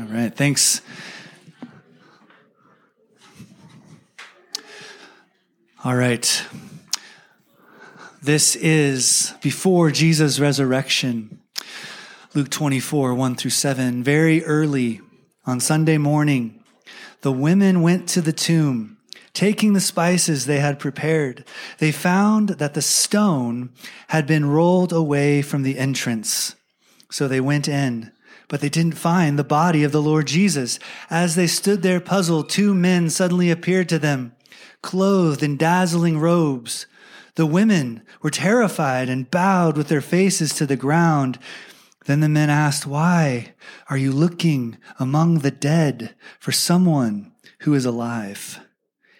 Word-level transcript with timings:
All 0.00 0.06
right, 0.06 0.34
thanks. 0.34 0.80
All 5.84 5.94
right. 5.94 6.46
This 8.22 8.56
is 8.56 9.34
before 9.42 9.90
Jesus' 9.90 10.40
resurrection. 10.40 11.38
Luke 12.32 12.48
24, 12.48 13.14
1 13.14 13.34
through 13.34 13.50
7. 13.50 14.02
Very 14.02 14.42
early 14.44 15.02
on 15.44 15.60
Sunday 15.60 15.98
morning, 15.98 16.64
the 17.20 17.32
women 17.32 17.82
went 17.82 18.08
to 18.10 18.22
the 18.22 18.32
tomb, 18.32 18.96
taking 19.34 19.74
the 19.74 19.82
spices 19.82 20.46
they 20.46 20.60
had 20.60 20.78
prepared. 20.78 21.44
They 21.76 21.92
found 21.92 22.50
that 22.50 22.72
the 22.72 22.80
stone 22.80 23.68
had 24.08 24.26
been 24.26 24.46
rolled 24.46 24.94
away 24.94 25.42
from 25.42 25.62
the 25.62 25.78
entrance. 25.78 26.56
So 27.10 27.28
they 27.28 27.40
went 27.40 27.68
in 27.68 28.12
but 28.50 28.60
they 28.60 28.68
didn't 28.68 28.98
find 28.98 29.38
the 29.38 29.44
body 29.44 29.84
of 29.84 29.92
the 29.92 30.02
Lord 30.02 30.26
Jesus. 30.26 30.80
As 31.08 31.36
they 31.36 31.46
stood 31.46 31.82
there 31.82 32.00
puzzled, 32.00 32.50
two 32.50 32.74
men 32.74 33.08
suddenly 33.08 33.48
appeared 33.48 33.88
to 33.90 33.98
them, 33.98 34.34
clothed 34.82 35.42
in 35.42 35.56
dazzling 35.56 36.18
robes. 36.18 36.86
The 37.36 37.46
women 37.46 38.02
were 38.22 38.30
terrified 38.30 39.08
and 39.08 39.30
bowed 39.30 39.76
with 39.76 39.86
their 39.86 40.00
faces 40.00 40.52
to 40.54 40.66
the 40.66 40.74
ground. 40.74 41.38
Then 42.06 42.18
the 42.18 42.28
men 42.28 42.50
asked, 42.50 42.86
Why 42.86 43.54
are 43.88 43.96
you 43.96 44.10
looking 44.10 44.78
among 44.98 45.38
the 45.38 45.52
dead 45.52 46.16
for 46.40 46.50
someone 46.50 47.30
who 47.60 47.72
is 47.74 47.84
alive? 47.84 48.58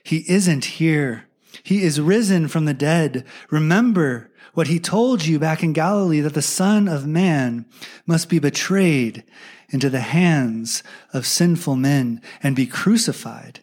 He 0.03 0.25
isn't 0.29 0.65
here. 0.65 1.29
He 1.63 1.85
is 1.85 2.01
risen 2.01 2.49
from 2.49 2.65
the 2.65 2.75
dead. 2.75 3.25
Remember, 3.49 4.30
what 4.55 4.67
he 4.67 4.79
told 4.79 5.25
you 5.25 5.39
back 5.39 5.63
in 5.63 5.73
Galilee 5.73 6.21
that 6.21 6.35
the 6.35 6.43
Son 6.43 6.89
of 6.89 7.07
Man 7.07 7.67
must 8.07 8.29
be 8.29 8.39
betrayed 8.39 9.25
into 9.71 9.89
the 9.89 10.01
hands 10.01 10.83
of 11.13 11.27
sinful 11.27 11.77
men 11.77 12.21
and 12.43 12.57
be 12.57 12.67
crucified, 12.67 13.61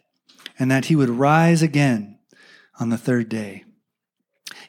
and 0.58 0.70
that 0.70 0.86
he 0.86 0.96
would 0.96 1.10
rise 1.10 1.62
again 1.62 2.18
on 2.80 2.88
the 2.88 2.98
third 2.98 3.28
day. 3.28 3.64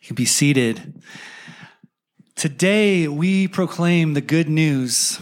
You 0.01 0.07
can 0.07 0.15
be 0.15 0.25
seated. 0.25 1.01
Today, 2.35 3.07
we 3.07 3.47
proclaim 3.47 4.13
the 4.13 4.21
good 4.21 4.49
news. 4.49 5.19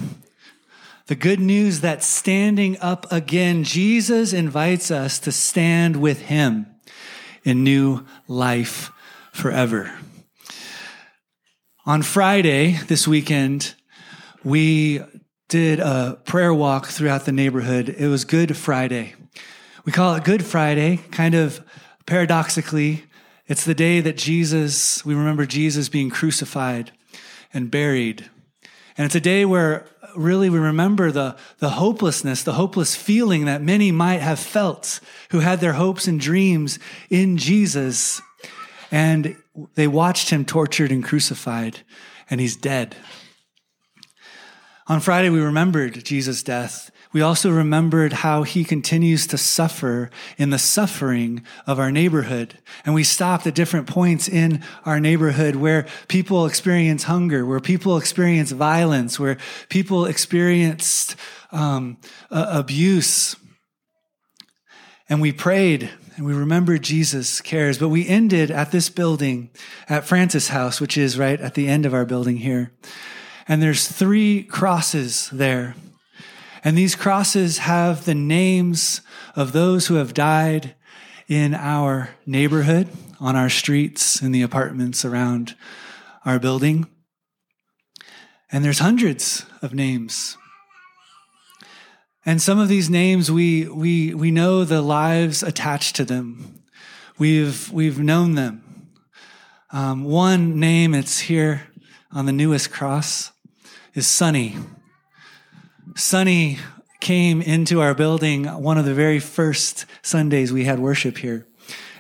The 1.07 1.15
good 1.15 1.39
news 1.39 1.81
that 1.81 2.03
standing 2.03 2.77
up 2.79 3.09
again, 3.11 3.63
Jesus 3.63 4.33
invites 4.33 4.91
us 4.91 5.19
to 5.19 5.31
stand 5.31 5.95
with 5.95 6.21
him 6.21 6.67
in 7.43 7.63
new 7.63 8.05
life 8.27 8.91
forever. 9.31 9.97
On 11.87 12.01
Friday 12.01 12.73
this 12.87 13.07
weekend, 13.07 13.73
we 14.43 15.01
did 15.47 15.79
a 15.79 16.19
prayer 16.25 16.53
walk 16.53 16.87
throughout 16.87 17.23
the 17.23 17.31
neighborhood. 17.31 17.87
It 17.87 18.09
was 18.09 18.25
Good 18.25 18.57
Friday. 18.57 19.15
We 19.85 19.93
call 19.93 20.13
it 20.15 20.25
Good 20.25 20.43
Friday, 20.43 20.97
kind 21.11 21.33
of 21.33 21.61
paradoxically. 22.05 23.05
It's 23.47 23.63
the 23.63 23.73
day 23.73 24.01
that 24.01 24.17
Jesus, 24.17 25.05
we 25.05 25.15
remember 25.15 25.45
Jesus 25.45 25.87
being 25.87 26.09
crucified 26.09 26.91
and 27.53 27.71
buried. 27.71 28.29
And 28.97 29.05
it's 29.05 29.15
a 29.15 29.21
day 29.21 29.45
where 29.45 29.85
really 30.13 30.49
we 30.49 30.59
remember 30.59 31.09
the, 31.09 31.37
the 31.59 31.69
hopelessness, 31.69 32.43
the 32.43 32.55
hopeless 32.55 32.97
feeling 32.97 33.45
that 33.45 33.61
many 33.61 33.93
might 33.93 34.19
have 34.19 34.41
felt 34.41 34.99
who 35.31 35.39
had 35.39 35.61
their 35.61 35.73
hopes 35.73 36.05
and 36.05 36.19
dreams 36.19 36.79
in 37.09 37.37
Jesus. 37.37 38.21
And 38.91 39.37
they 39.75 39.87
watched 39.87 40.29
him 40.29 40.45
tortured 40.45 40.91
and 40.91 41.03
crucified, 41.03 41.81
and 42.29 42.39
he's 42.39 42.55
dead. 42.55 42.95
On 44.87 44.99
Friday, 44.99 45.29
we 45.29 45.41
remembered 45.41 46.05
Jesus' 46.05 46.43
death. 46.43 46.91
We 47.11 47.21
also 47.21 47.49
remembered 47.49 48.13
how 48.13 48.43
he 48.43 48.63
continues 48.63 49.27
to 49.27 49.37
suffer 49.37 50.09
in 50.37 50.49
the 50.49 50.59
suffering 50.59 51.43
of 51.65 51.79
our 51.79 51.91
neighborhood. 51.91 52.59
And 52.85 52.93
we 52.93 53.03
stopped 53.03 53.47
at 53.47 53.55
different 53.55 53.87
points 53.87 54.29
in 54.29 54.63
our 54.85 54.99
neighborhood 54.99 55.55
where 55.55 55.87
people 56.07 56.45
experience 56.45 57.03
hunger, 57.03 57.45
where 57.45 57.59
people 57.59 57.97
experience 57.97 58.51
violence, 58.51 59.19
where 59.19 59.37
people 59.69 60.05
experienced 60.05 61.15
um, 61.51 61.97
uh, 62.29 62.47
abuse. 62.49 63.35
And 65.09 65.21
we 65.21 65.31
prayed 65.31 65.89
and 66.15 66.25
we 66.25 66.33
remember 66.33 66.77
Jesus 66.77 67.41
cares. 67.41 67.77
But 67.77 67.89
we 67.89 68.07
ended 68.07 68.51
at 68.51 68.71
this 68.71 68.89
building 68.89 69.51
at 69.87 70.05
Francis 70.05 70.49
House, 70.49 70.81
which 70.81 70.97
is 70.97 71.17
right 71.17 71.39
at 71.39 71.53
the 71.53 71.67
end 71.67 71.85
of 71.85 71.93
our 71.93 72.05
building 72.05 72.37
here. 72.37 72.71
And 73.47 73.61
there's 73.61 73.87
three 73.87 74.43
crosses 74.43 75.29
there. 75.29 75.75
And 76.63 76.77
these 76.77 76.95
crosses 76.95 77.59
have 77.59 78.05
the 78.05 78.15
names 78.15 79.01
of 79.35 79.53
those 79.53 79.87
who 79.87 79.95
have 79.95 80.13
died 80.13 80.75
in 81.27 81.53
our 81.53 82.09
neighborhood, 82.25 82.89
on 83.19 83.35
our 83.35 83.49
streets, 83.49 84.21
in 84.21 84.31
the 84.31 84.41
apartments 84.41 85.05
around 85.05 85.55
our 86.25 86.39
building. 86.39 86.87
And 88.51 88.65
there's 88.65 88.79
hundreds 88.79 89.45
of 89.61 89.73
names 89.73 90.37
and 92.27 92.41
some 92.41 92.59
of 92.59 92.67
these 92.67 92.89
names, 92.89 93.31
we, 93.31 93.69
we, 93.69 94.13
we 94.13 94.31
know 94.31 94.65
the 94.65 94.81
lives 94.81 95.41
attached 95.41 95.95
to 95.95 96.03
them. 96.03 96.61
We've, 97.17 97.71
we've 97.71 97.99
known 97.99 98.35
them. 98.35 98.89
Um, 99.71 100.03
one 100.03 100.59
name, 100.59 100.93
it's 100.93 101.19
here 101.19 101.69
on 102.11 102.25
the 102.25 102.33
newest 102.33 102.69
cross, 102.69 103.31
is 103.93 104.07
Sonny. 104.07 104.57
Sonny 105.95 106.57
came 106.99 107.41
into 107.41 107.79
our 107.79 107.95
building 107.95 108.43
one 108.43 108.77
of 108.77 108.83
the 108.83 108.93
very 108.93 109.19
first 109.19 109.85
Sundays 110.01 110.51
we 110.51 110.65
had 110.65 110.79
worship 110.79 111.17
here. 111.17 111.47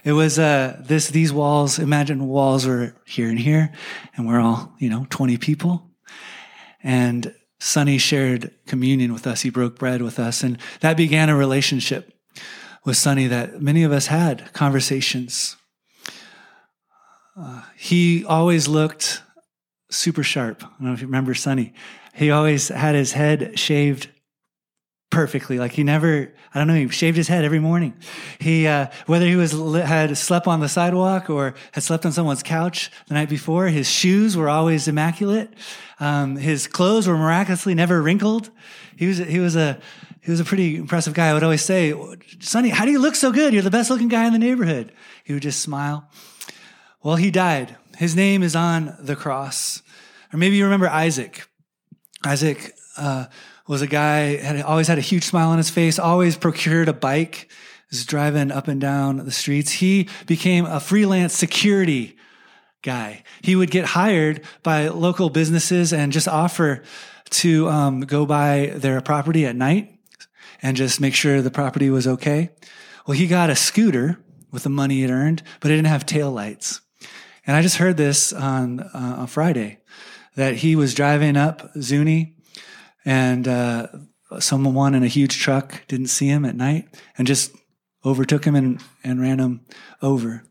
It 0.03 0.11
was 0.11 0.37
uh, 0.37 0.81
this 0.81 1.09
these 1.09 1.31
walls. 1.31 1.79
Imagine 1.79 2.27
walls 2.27 2.65
were 2.65 2.95
here 3.05 3.29
and 3.29 3.39
here, 3.39 3.71
and 4.15 4.27
we're 4.27 4.41
all 4.41 4.73
you 4.77 4.89
know 4.89 5.07
twenty 5.09 5.37
people, 5.37 5.89
and 6.83 7.33
Sonny 7.59 7.97
shared 7.97 8.51
communion 8.65 9.13
with 9.13 9.25
us. 9.25 9.41
He 9.41 9.49
broke 9.49 9.79
bread 9.79 10.01
with 10.01 10.19
us. 10.19 10.43
And 10.43 10.57
that 10.81 10.97
began 10.97 11.29
a 11.29 11.35
relationship 11.35 12.13
with 12.85 12.97
Sonny 12.97 13.27
that 13.27 13.61
many 13.61 13.83
of 13.83 13.91
us 13.91 14.07
had 14.07 14.53
conversations. 14.53 15.55
Uh, 17.39 17.63
he 17.75 18.23
always 18.25 18.67
looked 18.67 19.21
super 19.89 20.23
sharp. 20.23 20.63
I 20.63 20.67
don't 20.67 20.81
know 20.87 20.93
if 20.93 21.01
you 21.01 21.07
remember 21.07 21.33
Sonny. 21.33 21.73
He 22.13 22.31
always 22.31 22.69
had 22.69 22.95
his 22.95 23.13
head 23.13 23.59
shaved 23.59 24.09
perfectly. 25.09 25.57
Like 25.57 25.71
he 25.71 25.83
never, 25.83 26.33
I 26.53 26.59
don't 26.59 26.67
know, 26.67 26.75
he 26.75 26.87
shaved 26.89 27.17
his 27.17 27.27
head 27.27 27.45
every 27.45 27.59
morning. 27.59 27.93
He, 28.39 28.67
uh, 28.67 28.87
whether 29.05 29.25
he 29.25 29.35
was, 29.35 29.51
had 29.51 30.17
slept 30.17 30.47
on 30.47 30.59
the 30.59 30.69
sidewalk 30.69 31.29
or 31.29 31.55
had 31.71 31.83
slept 31.83 32.05
on 32.05 32.11
someone's 32.11 32.43
couch 32.43 32.91
the 33.07 33.13
night 33.13 33.29
before, 33.29 33.67
his 33.67 33.89
shoes 33.89 34.35
were 34.35 34.49
always 34.49 34.87
immaculate. 34.87 35.53
Um, 35.99 36.35
his 36.35 36.67
clothes 36.67 37.07
were 37.07 37.17
miraculously 37.17 37.73
never 37.73 38.01
wrinkled. 38.01 38.49
He 38.95 39.07
was, 39.07 39.17
he 39.17 39.39
was 39.39 39.55
a, 39.55 39.79
he 40.21 40.31
was 40.31 40.39
a 40.39 40.45
pretty 40.45 40.75
impressive 40.75 41.13
guy. 41.13 41.29
I 41.29 41.33
would 41.33 41.43
always 41.43 41.63
say, 41.63 41.93
Sonny, 42.39 42.69
how 42.69 42.83
do 42.83 42.91
you 42.91 42.99
look 42.99 43.15
so 43.15 43.31
good? 43.31 43.53
You're 43.53 43.63
the 43.63 43.71
best 43.71 43.89
looking 43.89 44.09
guy 44.09 44.25
in 44.27 44.33
the 44.33 44.39
neighborhood. 44.39 44.91
He 45.23 45.33
would 45.33 45.43
just 45.43 45.61
smile. 45.61 46.09
Well, 47.01 47.15
he 47.15 47.31
died. 47.31 47.77
His 47.97 48.15
name 48.15 48.43
is 48.43 48.55
on 48.55 48.95
the 48.99 49.15
cross. 49.15 49.81
Or 50.33 50.37
maybe 50.37 50.57
you 50.57 50.65
remember 50.65 50.89
Isaac. 50.89 51.47
Isaac, 52.25 52.73
uh, 52.97 53.27
was 53.67 53.81
a 53.81 53.87
guy 53.87 54.37
had 54.37 54.61
always 54.61 54.87
had 54.87 54.97
a 54.97 55.01
huge 55.01 55.23
smile 55.23 55.49
on 55.49 55.57
his 55.57 55.69
face, 55.69 55.99
always 55.99 56.37
procured 56.37 56.87
a 56.87 56.93
bike, 56.93 57.49
was 57.89 58.05
driving 58.05 58.51
up 58.51 58.67
and 58.67 58.81
down 58.81 59.17
the 59.17 59.31
streets. 59.31 59.71
He 59.71 60.09
became 60.25 60.65
a 60.65 60.79
freelance 60.79 61.33
security 61.33 62.17
guy. 62.81 63.23
He 63.41 63.55
would 63.55 63.71
get 63.71 63.85
hired 63.85 64.41
by 64.63 64.87
local 64.87 65.29
businesses 65.29 65.91
and 65.93 66.11
just 66.11 66.27
offer 66.27 66.83
to 67.29 67.67
um, 67.69 68.01
go 68.01 68.25
by 68.25 68.71
their 68.75 69.01
property 69.01 69.45
at 69.45 69.55
night 69.55 69.93
and 70.61 70.77
just 70.77 71.01
make 71.01 71.13
sure 71.13 71.41
the 71.41 71.51
property 71.51 71.89
was 71.89 72.07
okay. 72.07 72.51
Well, 73.05 73.17
he 73.17 73.27
got 73.27 73.49
a 73.49 73.55
scooter 73.55 74.19
with 74.51 74.63
the 74.63 74.69
money 74.69 75.01
he'd 75.01 75.09
earned, 75.09 75.43
but 75.59 75.71
it 75.71 75.75
didn't 75.75 75.87
have 75.87 76.05
tail 76.05 76.31
lights. 76.31 76.81
And 77.45 77.55
I 77.55 77.61
just 77.61 77.77
heard 77.77 77.97
this 77.97 78.33
on, 78.33 78.79
uh, 78.79 79.15
on 79.19 79.27
Friday 79.27 79.79
that 80.35 80.57
he 80.57 80.75
was 80.75 80.93
driving 80.93 81.35
up 81.35 81.71
Zuni 81.81 82.36
and 83.07 83.47
uh, 83.47 83.87
someone 84.39 84.93
in 84.93 85.01
a 85.01 85.07
huge 85.07 85.39
truck 85.39 85.87
didn't 85.87 86.07
see 86.07 86.27
him 86.27 86.43
at 86.43 86.57
night 86.57 86.89
and 87.17 87.25
just 87.25 87.55
overtook 88.05 88.43
him 88.43 88.53
and, 88.53 88.83
and 89.01 89.21
ran 89.21 89.39
him 89.39 89.61
over. 90.01 90.43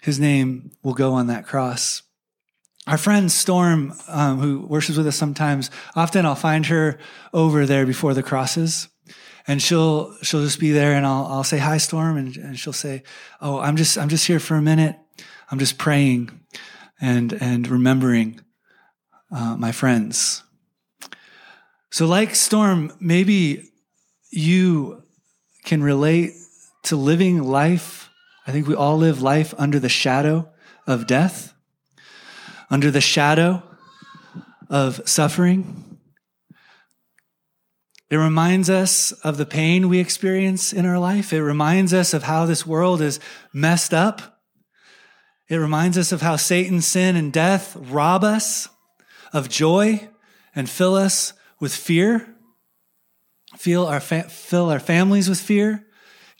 His 0.00 0.18
name 0.18 0.70
will 0.82 0.94
go 0.94 1.12
on 1.12 1.26
that 1.26 1.46
cross. 1.46 2.02
Our 2.86 2.96
friend 2.96 3.30
Storm, 3.30 3.92
um, 4.08 4.38
who 4.38 4.66
worships 4.66 4.96
with 4.96 5.06
us 5.06 5.16
sometimes, 5.16 5.70
often 5.94 6.24
I'll 6.24 6.36
find 6.36 6.64
her 6.66 6.98
over 7.34 7.66
there 7.66 7.84
before 7.84 8.14
the 8.14 8.22
crosses, 8.22 8.88
and 9.46 9.60
she'll 9.60 10.16
she'll 10.22 10.42
just 10.42 10.60
be 10.60 10.70
there, 10.70 10.92
and 10.92 11.04
I'll 11.04 11.26
I'll 11.26 11.44
say 11.44 11.58
hi, 11.58 11.76
Storm, 11.78 12.16
and, 12.16 12.36
and 12.36 12.58
she'll 12.58 12.72
say, 12.72 13.02
"Oh, 13.40 13.58
I'm 13.58 13.76
just 13.76 13.98
I'm 13.98 14.08
just 14.08 14.26
here 14.26 14.38
for 14.38 14.54
a 14.54 14.62
minute. 14.62 14.96
I'm 15.50 15.58
just 15.58 15.78
praying, 15.78 16.40
and 17.00 17.32
and 17.40 17.66
remembering 17.66 18.40
uh, 19.32 19.56
my 19.56 19.72
friends." 19.72 20.44
So, 21.96 22.04
like 22.06 22.34
Storm, 22.34 22.92
maybe 23.00 23.70
you 24.30 25.02
can 25.64 25.82
relate 25.82 26.34
to 26.82 26.94
living 26.94 27.42
life. 27.42 28.10
I 28.46 28.52
think 28.52 28.68
we 28.68 28.74
all 28.74 28.98
live 28.98 29.22
life 29.22 29.54
under 29.56 29.78
the 29.80 29.88
shadow 29.88 30.50
of 30.86 31.06
death, 31.06 31.54
under 32.68 32.90
the 32.90 33.00
shadow 33.00 33.62
of 34.68 35.08
suffering. 35.08 35.98
It 38.10 38.16
reminds 38.16 38.68
us 38.68 39.12
of 39.12 39.38
the 39.38 39.46
pain 39.46 39.88
we 39.88 39.98
experience 39.98 40.74
in 40.74 40.84
our 40.84 40.98
life. 40.98 41.32
It 41.32 41.42
reminds 41.42 41.94
us 41.94 42.12
of 42.12 42.24
how 42.24 42.44
this 42.44 42.66
world 42.66 43.00
is 43.00 43.20
messed 43.54 43.94
up. 43.94 44.42
It 45.48 45.56
reminds 45.56 45.96
us 45.96 46.12
of 46.12 46.20
how 46.20 46.36
Satan, 46.36 46.82
sin, 46.82 47.16
and 47.16 47.32
death 47.32 47.74
rob 47.74 48.22
us 48.22 48.68
of 49.32 49.48
joy 49.48 50.10
and 50.54 50.68
fill 50.68 50.94
us 50.94 51.32
with 51.60 51.74
fear, 51.74 52.34
fill 53.56 53.86
our, 53.86 54.00
fa- 54.00 54.28
fill 54.28 54.70
our 54.70 54.80
families 54.80 55.28
with 55.28 55.40
fear, 55.40 55.86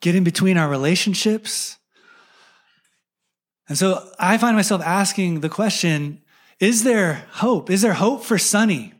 get 0.01 0.15
in 0.15 0.25
between 0.25 0.57
our 0.57 0.69
relationships. 0.69 1.79
And 3.69 3.77
so 3.77 4.09
I 4.19 4.39
find 4.39 4.57
myself 4.57 4.83
asking 4.83 5.41
the 5.41 5.49
question 5.49 6.23
is 6.59 6.85
there 6.85 7.27
hope? 7.33 7.69
Is 7.69 7.83
there 7.83 7.93
hope 7.93 8.25
for 8.25 8.39
Sonny 8.39 8.95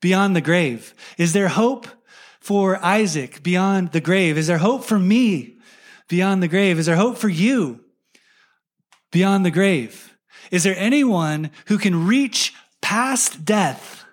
beyond 0.00 0.36
the 0.36 0.40
grave? 0.40 0.94
Is 1.18 1.32
there 1.32 1.48
hope 1.48 1.88
for 2.38 2.76
Isaac 2.84 3.42
beyond 3.42 3.90
the 3.90 4.00
grave? 4.00 4.38
Is 4.38 4.46
there 4.46 4.58
hope 4.58 4.84
for 4.84 4.98
me 4.98 5.58
beyond 6.08 6.42
the 6.42 6.48
grave? 6.48 6.78
Is 6.78 6.86
there 6.86 6.94
hope 6.94 7.18
for 7.18 7.28
you 7.28 7.80
beyond 9.10 9.44
the 9.44 9.50
grave? 9.50 10.16
Is 10.52 10.62
there 10.62 10.76
anyone 10.78 11.50
who 11.66 11.76
can 11.76 12.06
reach 12.06 12.54
past 12.80 13.44
death 13.44 14.05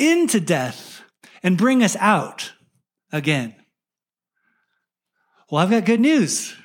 into 0.00 0.40
death 0.40 1.02
and 1.42 1.58
bring 1.58 1.82
us 1.82 1.96
out 1.96 2.52
again? 3.12 3.54
Well, 5.50 5.62
I've 5.62 5.70
got 5.70 5.84
good 5.84 6.00
news. 6.00 6.56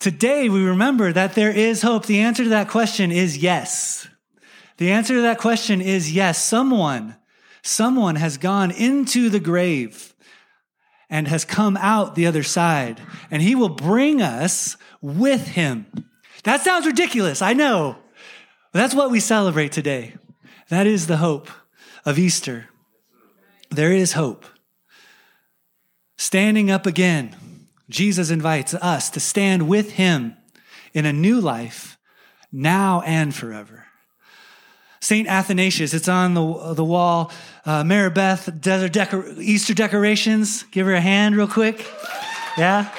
Today, 0.00 0.48
we 0.48 0.62
remember 0.62 1.12
that 1.12 1.34
there 1.34 1.50
is 1.50 1.82
hope. 1.82 2.06
The 2.06 2.20
answer 2.20 2.44
to 2.44 2.50
that 2.50 2.68
question 2.68 3.10
is 3.10 3.38
yes. 3.38 4.08
The 4.76 4.92
answer 4.92 5.14
to 5.14 5.22
that 5.22 5.38
question 5.38 5.80
is 5.80 6.12
yes. 6.12 6.42
Someone, 6.42 7.16
someone 7.62 8.16
has 8.16 8.38
gone 8.38 8.70
into 8.70 9.28
the 9.28 9.40
grave 9.40 10.14
and 11.10 11.26
has 11.26 11.44
come 11.44 11.76
out 11.78 12.14
the 12.14 12.26
other 12.26 12.42
side, 12.42 13.00
and 13.30 13.42
he 13.42 13.54
will 13.54 13.70
bring 13.70 14.22
us 14.22 14.76
with 15.00 15.48
him. 15.48 15.86
That 16.44 16.62
sounds 16.62 16.86
ridiculous, 16.86 17.42
I 17.42 17.54
know. 17.54 17.98
But 18.72 18.80
that's 18.80 18.94
what 18.94 19.10
we 19.10 19.20
celebrate 19.20 19.72
today. 19.72 20.14
That 20.68 20.86
is 20.86 21.06
the 21.06 21.16
hope 21.16 21.48
of 22.08 22.18
Easter. 22.18 22.64
There 23.68 23.92
is 23.92 24.14
hope. 24.14 24.46
Standing 26.16 26.70
up 26.70 26.86
again 26.86 27.36
Jesus 27.90 28.30
invites 28.30 28.74
us 28.74 29.10
to 29.10 29.20
stand 29.20 29.68
with 29.68 29.92
him 29.92 30.36
in 30.92 31.06
a 31.06 31.12
new 31.12 31.40
life, 31.40 31.98
now 32.52 33.02
and 33.02 33.34
forever. 33.34 33.86
St. 35.00 35.28
Athanasius, 35.28 35.94
it's 35.94 36.08
on 36.08 36.34
the, 36.34 36.74
the 36.74 36.84
wall. 36.84 37.30
Uh, 37.64 37.82
Maribeth, 37.84 38.60
desert 38.60 39.38
Easter 39.38 39.74
decorations. 39.74 40.64
Give 40.64 40.86
her 40.86 40.94
a 40.94 41.00
hand 41.00 41.36
real 41.36 41.48
quick. 41.48 41.86
Yeah? 42.58 42.92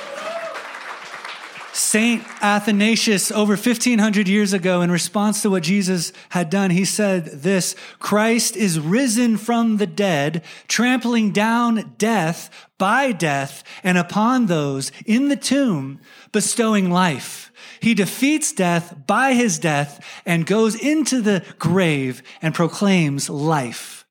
Saint 1.80 2.26
Athanasius, 2.42 3.32
over 3.32 3.54
1500 3.54 4.28
years 4.28 4.52
ago, 4.52 4.82
in 4.82 4.92
response 4.92 5.42
to 5.42 5.50
what 5.50 5.64
Jesus 5.64 6.12
had 6.30 6.50
done, 6.50 6.72
he 6.72 6.84
said 6.84 7.26
this 7.26 7.74
Christ 8.00 8.58
is 8.58 8.80
risen 8.80 9.38
from 9.38 9.78
the 9.78 9.88
dead, 9.88 10.44
trampling 10.68 11.32
down 11.32 11.96
death 11.98 12.50
by 12.78 13.14
death, 13.14 13.64
and 13.82 13.98
upon 13.98 14.46
those 14.48 14.92
in 15.06 15.30
the 15.30 15.38
tomb, 15.38 16.02
bestowing 16.34 16.92
life. 16.92 17.50
He 17.80 17.94
defeats 17.94 18.52
death 18.52 19.08
by 19.08 19.34
his 19.34 19.58
death 19.58 20.06
and 20.26 20.46
goes 20.46 20.76
into 20.76 21.22
the 21.22 21.46
grave 21.60 22.22
and 22.42 22.54
proclaims 22.54 23.30
life. 23.30 24.06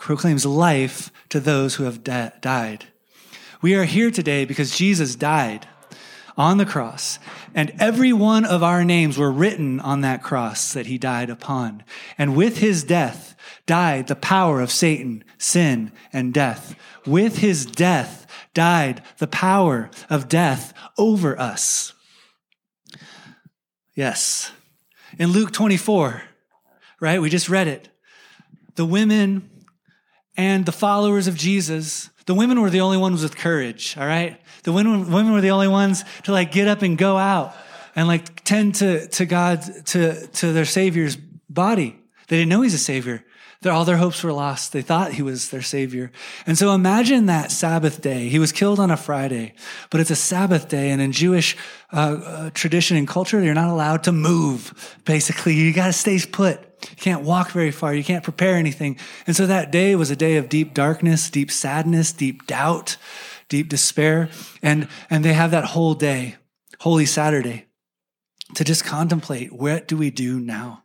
Proclaims 0.00 0.46
life 0.46 1.12
to 1.28 1.40
those 1.40 1.74
who 1.74 1.84
have 1.84 2.02
died. 2.02 2.86
We 3.60 3.74
are 3.74 3.84
here 3.84 4.10
today 4.10 4.46
because 4.46 4.76
Jesus 4.76 5.14
died 5.14 5.68
on 6.36 6.58
the 6.58 6.66
cross, 6.66 7.18
and 7.54 7.72
every 7.78 8.12
one 8.12 8.44
of 8.44 8.62
our 8.62 8.84
names 8.84 9.16
were 9.16 9.30
written 9.30 9.78
on 9.80 10.00
that 10.00 10.22
cross 10.22 10.72
that 10.72 10.86
he 10.86 10.98
died 10.98 11.30
upon. 11.30 11.84
And 12.18 12.36
with 12.36 12.58
his 12.58 12.82
death 12.82 13.36
died 13.66 14.08
the 14.08 14.16
power 14.16 14.60
of 14.60 14.70
Satan, 14.70 15.24
sin, 15.38 15.92
and 16.12 16.34
death. 16.34 16.74
With 17.06 17.38
his 17.38 17.66
death 17.66 18.26
died 18.52 19.02
the 19.18 19.26
power 19.26 19.90
of 20.10 20.28
death 20.28 20.74
over 20.98 21.38
us. 21.38 21.92
Yes. 23.94 24.52
In 25.18 25.30
Luke 25.30 25.52
24, 25.52 26.22
right? 27.00 27.22
We 27.22 27.30
just 27.30 27.48
read 27.48 27.68
it. 27.68 27.88
The 28.74 28.84
women 28.84 29.50
and 30.36 30.66
the 30.66 30.72
followers 30.72 31.28
of 31.28 31.36
Jesus, 31.36 32.10
the 32.26 32.34
women 32.34 32.60
were 32.60 32.70
the 32.70 32.80
only 32.80 32.96
ones 32.96 33.22
with 33.22 33.36
courage, 33.36 33.96
all 33.96 34.06
right? 34.06 34.40
The 34.64 34.72
women, 34.72 35.10
women 35.10 35.32
were 35.32 35.40
the 35.40 35.50
only 35.50 35.68
ones 35.68 36.04
to 36.24 36.32
like 36.32 36.50
get 36.50 36.68
up 36.68 36.82
and 36.82 36.98
go 36.98 37.16
out 37.16 37.54
and 37.94 38.08
like 38.08 38.42
tend 38.44 38.76
to, 38.76 39.06
to 39.08 39.26
God, 39.26 39.62
to, 39.86 40.26
to 40.26 40.52
their 40.52 40.64
Savior's 40.64 41.16
body. 41.16 41.98
They 42.28 42.38
didn't 42.38 42.48
know 42.48 42.62
He's 42.62 42.74
a 42.74 42.78
Savior. 42.78 43.24
Their, 43.60 43.72
all 43.72 43.84
their 43.84 43.98
hopes 43.98 44.22
were 44.22 44.32
lost. 44.32 44.72
They 44.72 44.82
thought 44.82 45.12
He 45.12 45.22
was 45.22 45.50
their 45.50 45.62
Savior. 45.62 46.10
And 46.46 46.56
so 46.56 46.74
imagine 46.74 47.26
that 47.26 47.52
Sabbath 47.52 48.00
day. 48.00 48.28
He 48.28 48.38
was 48.38 48.52
killed 48.52 48.80
on 48.80 48.90
a 48.90 48.96
Friday, 48.96 49.54
but 49.90 50.00
it's 50.00 50.10
a 50.10 50.16
Sabbath 50.16 50.68
day. 50.68 50.90
And 50.90 51.00
in 51.00 51.12
Jewish 51.12 51.56
uh, 51.92 51.96
uh, 51.96 52.50
tradition 52.50 52.96
and 52.96 53.06
culture, 53.06 53.42
you're 53.42 53.54
not 53.54 53.68
allowed 53.68 54.04
to 54.04 54.12
move. 54.12 54.98
Basically, 55.04 55.54
you 55.54 55.72
got 55.74 55.86
to 55.86 55.92
stay 55.92 56.18
put. 56.20 56.60
You 56.90 56.96
can't 56.96 57.22
walk 57.22 57.50
very 57.52 57.70
far. 57.70 57.94
You 57.94 58.04
can't 58.04 58.24
prepare 58.24 58.56
anything. 58.56 58.98
And 59.26 59.34
so 59.36 59.46
that 59.46 59.70
day 59.70 59.94
was 59.96 60.10
a 60.10 60.16
day 60.16 60.36
of 60.36 60.48
deep 60.48 60.74
darkness, 60.74 61.30
deep 61.30 61.50
sadness, 61.50 62.12
deep 62.12 62.46
doubt 62.46 62.96
deep 63.48 63.68
despair. 63.68 64.28
And, 64.62 64.88
and 65.10 65.24
they 65.24 65.32
have 65.32 65.50
that 65.50 65.64
whole 65.64 65.94
day, 65.94 66.36
Holy 66.80 67.06
Saturday, 67.06 67.66
to 68.54 68.64
just 68.64 68.84
contemplate 68.84 69.52
what 69.52 69.88
do 69.88 69.96
we 69.96 70.10
do 70.10 70.38
now? 70.38 70.84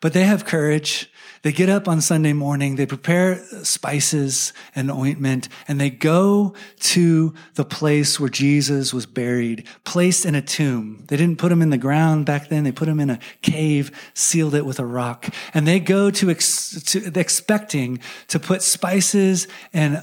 But 0.00 0.12
they 0.12 0.24
have 0.24 0.44
courage. 0.44 1.10
They 1.42 1.52
get 1.52 1.68
up 1.68 1.86
on 1.86 2.00
Sunday 2.00 2.32
morning, 2.32 2.76
they 2.76 2.86
prepare 2.86 3.44
spices 3.62 4.52
and 4.74 4.90
ointment, 4.90 5.48
and 5.68 5.80
they 5.80 5.90
go 5.90 6.54
to 6.80 7.34
the 7.54 7.64
place 7.64 8.18
where 8.18 8.28
Jesus 8.28 8.92
was 8.92 9.06
buried, 9.06 9.66
placed 9.84 10.26
in 10.26 10.34
a 10.34 10.42
tomb. 10.42 11.04
They 11.08 11.16
didn't 11.16 11.38
put 11.38 11.52
him 11.52 11.62
in 11.62 11.70
the 11.70 11.78
ground 11.78 12.26
back 12.26 12.48
then. 12.48 12.64
They 12.64 12.72
put 12.72 12.88
him 12.88 12.98
in 12.98 13.10
a 13.10 13.20
cave, 13.42 13.92
sealed 14.14 14.54
it 14.54 14.66
with 14.66 14.80
a 14.80 14.84
rock. 14.84 15.32
And 15.54 15.66
they 15.66 15.78
go 15.78 16.10
to, 16.10 16.30
ex- 16.30 16.82
to 16.86 17.18
expecting 17.18 18.00
to 18.28 18.40
put 18.40 18.62
spices 18.62 19.46
and 19.72 20.02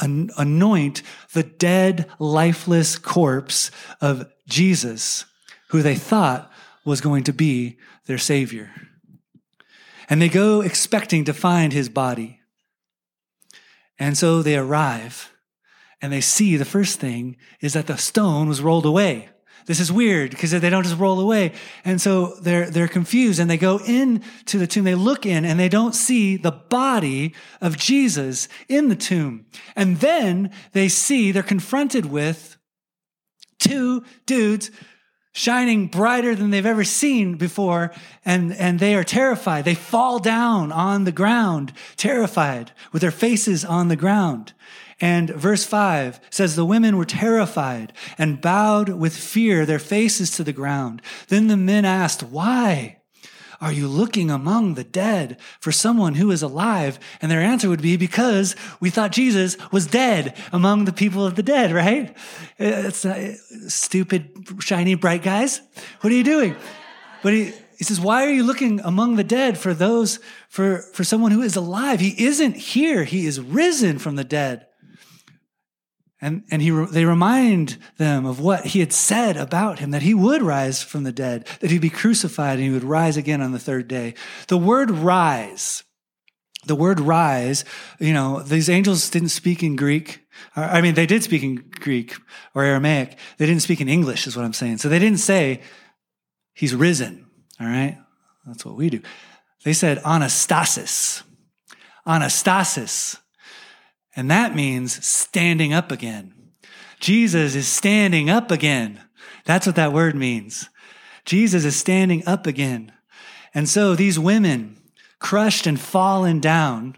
anoint 0.00 1.02
the 1.32 1.42
dead, 1.42 2.06
lifeless 2.18 2.98
corpse 2.98 3.70
of 4.00 4.30
Jesus, 4.48 5.26
who 5.68 5.82
they 5.82 5.94
thought 5.94 6.50
was 6.84 7.00
going 7.00 7.24
to 7.24 7.32
be 7.32 7.78
their 8.06 8.18
Savior. 8.18 8.70
And 10.08 10.20
they 10.20 10.28
go 10.28 10.60
expecting 10.60 11.24
to 11.24 11.34
find 11.34 11.72
his 11.72 11.88
body. 11.88 12.40
And 13.98 14.18
so 14.18 14.42
they 14.42 14.56
arrive 14.56 15.30
and 16.02 16.12
they 16.12 16.20
see 16.20 16.56
the 16.56 16.64
first 16.64 16.98
thing 16.98 17.36
is 17.60 17.74
that 17.74 17.86
the 17.86 17.98
stone 17.98 18.48
was 18.48 18.62
rolled 18.62 18.86
away. 18.86 19.28
This 19.66 19.80
is 19.80 19.92
weird 19.92 20.30
because 20.30 20.50
they 20.50 20.70
don't 20.70 20.82
just 20.82 20.98
roll 20.98 21.20
away. 21.20 21.52
And 21.84 22.00
so 22.00 22.34
they're, 22.40 22.70
they're 22.70 22.88
confused 22.88 23.40
and 23.40 23.50
they 23.50 23.56
go 23.56 23.78
into 23.78 24.58
the 24.58 24.66
tomb. 24.66 24.84
They 24.84 24.94
look 24.94 25.26
in 25.26 25.44
and 25.44 25.58
they 25.58 25.68
don't 25.68 25.94
see 25.94 26.36
the 26.36 26.52
body 26.52 27.34
of 27.60 27.76
Jesus 27.76 28.48
in 28.68 28.88
the 28.88 28.96
tomb. 28.96 29.46
And 29.76 29.98
then 29.98 30.50
they 30.72 30.88
see, 30.88 31.32
they're 31.32 31.42
confronted 31.42 32.06
with 32.06 32.56
two 33.58 34.04
dudes 34.26 34.70
shining 35.32 35.86
brighter 35.86 36.34
than 36.34 36.50
they've 36.50 36.66
ever 36.66 36.84
seen 36.84 37.36
before. 37.36 37.92
And, 38.24 38.52
and 38.54 38.78
they 38.78 38.94
are 38.94 39.04
terrified. 39.04 39.64
They 39.64 39.74
fall 39.74 40.18
down 40.18 40.72
on 40.72 41.04
the 41.04 41.12
ground, 41.12 41.72
terrified 41.96 42.72
with 42.92 43.02
their 43.02 43.10
faces 43.10 43.64
on 43.64 43.88
the 43.88 43.96
ground. 43.96 44.52
And 45.00 45.30
verse 45.30 45.64
5 45.64 46.20
says, 46.30 46.56
The 46.56 46.64
women 46.64 46.96
were 46.96 47.06
terrified 47.06 47.92
and 48.18 48.40
bowed 48.40 48.90
with 48.90 49.16
fear, 49.16 49.64
their 49.64 49.78
faces 49.78 50.30
to 50.32 50.44
the 50.44 50.52
ground. 50.52 51.00
Then 51.28 51.46
the 51.46 51.56
men 51.56 51.84
asked, 51.84 52.22
Why? 52.22 52.98
Are 53.62 53.72
you 53.72 53.88
looking 53.88 54.30
among 54.30 54.74
the 54.74 54.84
dead 54.84 55.38
for 55.60 55.70
someone 55.70 56.14
who 56.14 56.30
is 56.30 56.42
alive? 56.42 56.98
And 57.20 57.30
their 57.30 57.42
answer 57.42 57.68
would 57.68 57.82
be, 57.82 57.96
Because 57.96 58.56
we 58.78 58.90
thought 58.90 59.12
Jesus 59.12 59.56
was 59.70 59.86
dead 59.86 60.36
among 60.52 60.84
the 60.84 60.92
people 60.92 61.26
of 61.26 61.34
the 61.34 61.42
dead, 61.42 61.72
right? 61.72 62.16
It's 62.58 63.04
uh, 63.04 63.34
stupid, 63.68 64.48
shiny, 64.60 64.94
bright 64.94 65.22
guys. 65.22 65.60
What 66.00 66.12
are 66.12 66.16
you 66.16 66.24
doing? 66.24 66.56
But 67.22 67.34
he, 67.34 67.52
he 67.76 67.84
says, 67.84 68.00
why 68.00 68.26
are 68.26 68.30
you 68.30 68.44
looking 68.44 68.80
among 68.80 69.16
the 69.16 69.24
dead 69.24 69.56
for 69.56 69.72
those, 69.72 70.20
for, 70.48 70.82
for 70.92 71.04
someone 71.04 71.30
who 71.30 71.42
is 71.42 71.56
alive? 71.56 72.00
He 72.00 72.24
isn't 72.24 72.56
here. 72.56 73.04
He 73.04 73.26
is 73.26 73.40
risen 73.40 73.98
from 73.98 74.16
the 74.16 74.24
dead. 74.24 74.66
And, 76.22 76.44
and 76.50 76.60
he, 76.60 76.70
they 76.70 77.06
remind 77.06 77.78
them 77.96 78.26
of 78.26 78.40
what 78.40 78.66
he 78.66 78.80
had 78.80 78.92
said 78.92 79.38
about 79.38 79.78
him, 79.78 79.90
that 79.92 80.02
he 80.02 80.12
would 80.12 80.42
rise 80.42 80.82
from 80.82 81.02
the 81.04 81.12
dead, 81.12 81.46
that 81.60 81.70
he'd 81.70 81.80
be 81.80 81.88
crucified 81.88 82.58
and 82.58 82.64
he 82.64 82.70
would 82.70 82.84
rise 82.84 83.16
again 83.16 83.40
on 83.40 83.52
the 83.52 83.58
third 83.58 83.88
day. 83.88 84.14
The 84.48 84.58
word 84.58 84.90
rise, 84.90 85.82
the 86.66 86.74
word 86.74 87.00
rise, 87.00 87.64
you 87.98 88.12
know, 88.12 88.42
these 88.42 88.68
angels 88.68 89.08
didn't 89.08 89.30
speak 89.30 89.62
in 89.62 89.76
Greek. 89.76 90.20
I 90.54 90.82
mean, 90.82 90.94
they 90.94 91.06
did 91.06 91.22
speak 91.22 91.42
in 91.42 91.56
Greek 91.80 92.16
or 92.54 92.64
Aramaic. 92.64 93.16
They 93.38 93.46
didn't 93.46 93.62
speak 93.62 93.80
in 93.80 93.88
English, 93.88 94.26
is 94.26 94.36
what 94.36 94.44
I'm 94.44 94.52
saying. 94.52 94.78
So 94.78 94.90
they 94.90 94.98
didn't 94.98 95.20
say, 95.20 95.62
he's 96.52 96.74
risen. 96.74 97.26
All 97.58 97.66
right. 97.66 97.98
That's 98.46 98.64
what 98.64 98.76
we 98.76 98.90
do. 98.90 99.00
They 99.64 99.72
said 99.72 99.98
anastasis. 100.02 101.22
Anastasis. 102.06 103.19
And 104.16 104.30
that 104.30 104.54
means 104.54 105.04
standing 105.04 105.72
up 105.72 105.92
again. 105.92 106.34
Jesus 106.98 107.54
is 107.54 107.68
standing 107.68 108.28
up 108.28 108.50
again. 108.50 109.00
That's 109.44 109.66
what 109.66 109.76
that 109.76 109.92
word 109.92 110.14
means. 110.14 110.68
Jesus 111.24 111.64
is 111.64 111.76
standing 111.76 112.26
up 112.26 112.46
again. 112.46 112.92
And 113.54 113.68
so 113.68 113.94
these 113.94 114.18
women, 114.18 114.76
crushed 115.18 115.66
and 115.66 115.80
fallen 115.80 116.40
down 116.40 116.96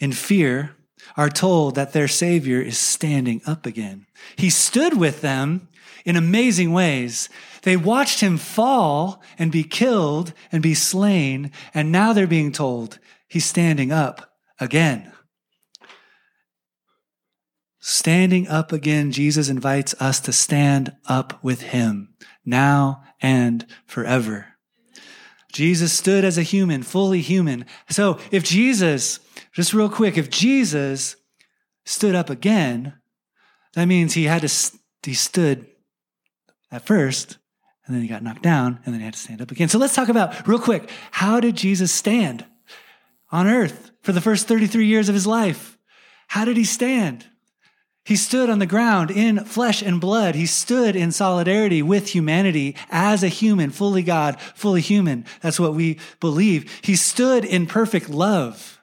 in 0.00 0.12
fear, 0.12 0.76
are 1.16 1.30
told 1.30 1.74
that 1.74 1.92
their 1.92 2.08
Savior 2.08 2.60
is 2.60 2.78
standing 2.78 3.40
up 3.46 3.66
again. 3.66 4.06
He 4.36 4.50
stood 4.50 4.96
with 4.98 5.20
them 5.20 5.68
in 6.04 6.16
amazing 6.16 6.72
ways. 6.72 7.28
They 7.62 7.76
watched 7.76 8.20
him 8.20 8.36
fall 8.36 9.22
and 9.38 9.52
be 9.52 9.64
killed 9.64 10.32
and 10.50 10.62
be 10.62 10.74
slain, 10.74 11.50
and 11.72 11.92
now 11.92 12.12
they're 12.12 12.26
being 12.26 12.52
told 12.52 12.98
he's 13.28 13.44
standing 13.44 13.92
up 13.92 14.34
again. 14.58 15.12
Standing 17.86 18.48
up 18.48 18.72
again, 18.72 19.12
Jesus 19.12 19.50
invites 19.50 19.94
us 20.00 20.18
to 20.20 20.32
stand 20.32 20.96
up 21.06 21.44
with 21.44 21.60
him 21.60 22.14
now 22.42 23.02
and 23.20 23.66
forever. 23.84 24.46
Jesus 25.52 25.92
stood 25.92 26.24
as 26.24 26.38
a 26.38 26.42
human, 26.42 26.82
fully 26.82 27.20
human. 27.20 27.66
So 27.90 28.18
if 28.30 28.42
Jesus, 28.42 29.20
just 29.52 29.74
real 29.74 29.90
quick, 29.90 30.16
if 30.16 30.30
Jesus 30.30 31.16
stood 31.84 32.14
up 32.14 32.30
again, 32.30 32.94
that 33.74 33.84
means 33.84 34.14
he 34.14 34.24
had 34.24 34.48
to, 34.48 34.78
he 35.02 35.12
stood 35.12 35.66
at 36.72 36.86
first, 36.86 37.36
and 37.84 37.94
then 37.94 38.00
he 38.00 38.08
got 38.08 38.22
knocked 38.22 38.42
down, 38.42 38.80
and 38.86 38.94
then 38.94 39.00
he 39.00 39.04
had 39.04 39.12
to 39.12 39.20
stand 39.20 39.42
up 39.42 39.50
again. 39.50 39.68
So 39.68 39.78
let's 39.78 39.94
talk 39.94 40.08
about, 40.08 40.48
real 40.48 40.58
quick, 40.58 40.88
how 41.10 41.38
did 41.38 41.54
Jesus 41.54 41.92
stand 41.92 42.46
on 43.30 43.46
earth 43.46 43.90
for 44.00 44.12
the 44.12 44.22
first 44.22 44.48
33 44.48 44.86
years 44.86 45.10
of 45.10 45.14
his 45.14 45.26
life? 45.26 45.76
How 46.28 46.46
did 46.46 46.56
he 46.56 46.64
stand? 46.64 47.26
He 48.04 48.16
stood 48.16 48.50
on 48.50 48.58
the 48.58 48.66
ground 48.66 49.10
in 49.10 49.44
flesh 49.44 49.80
and 49.80 49.98
blood. 49.98 50.34
He 50.34 50.44
stood 50.44 50.94
in 50.94 51.10
solidarity 51.10 51.80
with 51.80 52.08
humanity 52.08 52.76
as 52.90 53.22
a 53.22 53.28
human, 53.28 53.70
fully 53.70 54.02
God, 54.02 54.38
fully 54.54 54.82
human. 54.82 55.24
That's 55.40 55.58
what 55.58 55.74
we 55.74 55.98
believe. 56.20 56.70
He 56.82 56.96
stood 56.96 57.46
in 57.46 57.66
perfect 57.66 58.10
love. 58.10 58.82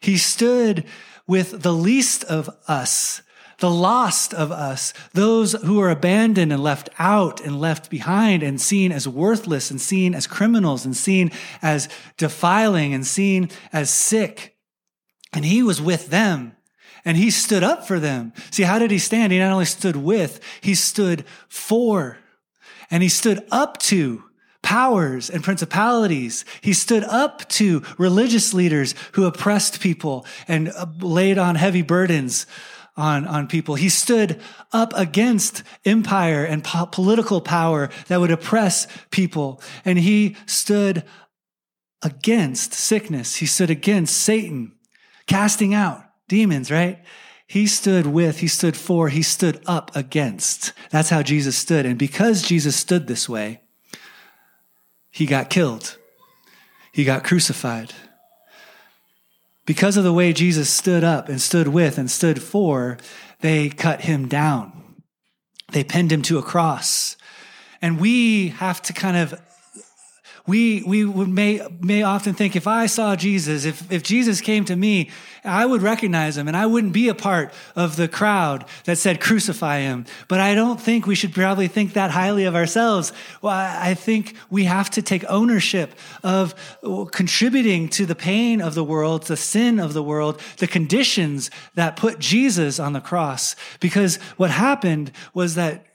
He 0.00 0.16
stood 0.16 0.84
with 1.28 1.62
the 1.62 1.72
least 1.72 2.24
of 2.24 2.50
us, 2.66 3.22
the 3.58 3.70
lost 3.70 4.34
of 4.34 4.50
us, 4.50 4.92
those 5.12 5.52
who 5.52 5.80
are 5.80 5.90
abandoned 5.90 6.52
and 6.52 6.62
left 6.62 6.88
out 6.98 7.40
and 7.40 7.60
left 7.60 7.88
behind 7.88 8.42
and 8.42 8.60
seen 8.60 8.90
as 8.90 9.06
worthless 9.06 9.70
and 9.70 9.80
seen 9.80 10.12
as 10.12 10.26
criminals 10.26 10.84
and 10.84 10.96
seen 10.96 11.30
as 11.62 11.88
defiling 12.16 12.92
and 12.92 13.06
seen 13.06 13.48
as 13.72 13.90
sick. 13.90 14.56
And 15.32 15.44
he 15.44 15.62
was 15.62 15.80
with 15.80 16.08
them 16.08 16.55
and 17.06 17.16
he 17.16 17.30
stood 17.30 17.62
up 17.62 17.86
for 17.86 18.00
them. 18.00 18.32
See, 18.50 18.64
how 18.64 18.80
did 18.80 18.90
he 18.90 18.98
stand? 18.98 19.32
He 19.32 19.38
not 19.38 19.52
only 19.52 19.64
stood 19.64 19.94
with, 19.94 20.40
he 20.60 20.74
stood 20.74 21.24
for, 21.48 22.18
and 22.90 23.00
he 23.02 23.08
stood 23.08 23.46
up 23.52 23.78
to 23.78 24.24
powers 24.62 25.30
and 25.30 25.44
principalities. 25.44 26.44
He 26.60 26.72
stood 26.72 27.04
up 27.04 27.48
to 27.50 27.84
religious 27.96 28.52
leaders 28.52 28.96
who 29.12 29.24
oppressed 29.24 29.80
people 29.80 30.26
and 30.48 30.68
uh, 30.70 30.86
laid 31.00 31.38
on 31.38 31.54
heavy 31.54 31.82
burdens 31.82 32.44
on, 32.96 33.24
on 33.28 33.46
people. 33.46 33.76
He 33.76 33.88
stood 33.88 34.40
up 34.72 34.92
against 34.96 35.62
empire 35.84 36.44
and 36.44 36.64
po- 36.64 36.86
political 36.86 37.40
power 37.40 37.88
that 38.08 38.18
would 38.18 38.32
oppress 38.32 38.88
people. 39.12 39.62
And 39.84 39.96
he 39.96 40.36
stood 40.46 41.04
against 42.02 42.74
sickness. 42.74 43.36
He 43.36 43.46
stood 43.46 43.70
against 43.70 44.18
Satan, 44.18 44.72
casting 45.28 45.72
out 45.72 46.05
demons, 46.28 46.70
right? 46.70 46.98
He 47.46 47.66
stood 47.66 48.06
with, 48.06 48.40
he 48.40 48.48
stood 48.48 48.76
for, 48.76 49.08
he 49.08 49.22
stood 49.22 49.62
up 49.66 49.94
against. 49.94 50.72
That's 50.90 51.10
how 51.10 51.22
Jesus 51.22 51.56
stood. 51.56 51.86
And 51.86 51.98
because 51.98 52.42
Jesus 52.42 52.74
stood 52.74 53.06
this 53.06 53.28
way, 53.28 53.60
he 55.10 55.26
got 55.26 55.48
killed. 55.48 55.96
He 56.92 57.04
got 57.04 57.24
crucified. 57.24 57.92
Because 59.64 59.96
of 59.96 60.04
the 60.04 60.12
way 60.12 60.32
Jesus 60.32 60.70
stood 60.70 61.04
up 61.04 61.28
and 61.28 61.40
stood 61.40 61.68
with 61.68 61.98
and 61.98 62.10
stood 62.10 62.42
for, 62.42 62.98
they 63.40 63.68
cut 63.68 64.02
him 64.02 64.28
down. 64.28 64.72
They 65.72 65.84
pinned 65.84 66.12
him 66.12 66.22
to 66.22 66.38
a 66.38 66.42
cross. 66.42 67.16
And 67.82 68.00
we 68.00 68.48
have 68.48 68.80
to 68.82 68.92
kind 68.92 69.16
of 69.16 69.40
we 70.46 70.82
we 70.82 71.04
may 71.04 71.60
may 71.80 72.02
often 72.02 72.34
think 72.34 72.56
if 72.56 72.66
I 72.66 72.86
saw 72.86 73.16
Jesus, 73.16 73.64
if 73.64 73.90
if 73.90 74.02
Jesus 74.02 74.40
came 74.40 74.64
to 74.66 74.76
me, 74.76 75.10
I 75.44 75.66
would 75.66 75.82
recognize 75.82 76.36
him 76.36 76.48
and 76.48 76.56
I 76.56 76.66
wouldn't 76.66 76.92
be 76.92 77.08
a 77.08 77.14
part 77.14 77.52
of 77.74 77.96
the 77.96 78.08
crowd 78.08 78.64
that 78.84 78.98
said 78.98 79.20
crucify 79.20 79.80
him. 79.80 80.06
But 80.28 80.40
I 80.40 80.54
don't 80.54 80.80
think 80.80 81.06
we 81.06 81.14
should 81.14 81.34
probably 81.34 81.68
think 81.68 81.92
that 81.94 82.10
highly 82.10 82.44
of 82.44 82.54
ourselves. 82.54 83.12
Well, 83.42 83.54
I 83.54 83.94
think 83.94 84.34
we 84.50 84.64
have 84.64 84.90
to 84.90 85.02
take 85.02 85.24
ownership 85.28 85.94
of 86.22 86.54
contributing 87.12 87.88
to 87.90 88.06
the 88.06 88.14
pain 88.14 88.60
of 88.60 88.74
the 88.74 88.84
world, 88.84 89.24
the 89.24 89.36
sin 89.36 89.78
of 89.78 89.94
the 89.94 90.02
world, 90.02 90.40
the 90.58 90.66
conditions 90.66 91.50
that 91.74 91.96
put 91.96 92.18
Jesus 92.18 92.78
on 92.78 92.92
the 92.92 93.00
cross. 93.00 93.56
Because 93.80 94.16
what 94.36 94.50
happened 94.50 95.12
was 95.34 95.54
that 95.54 95.86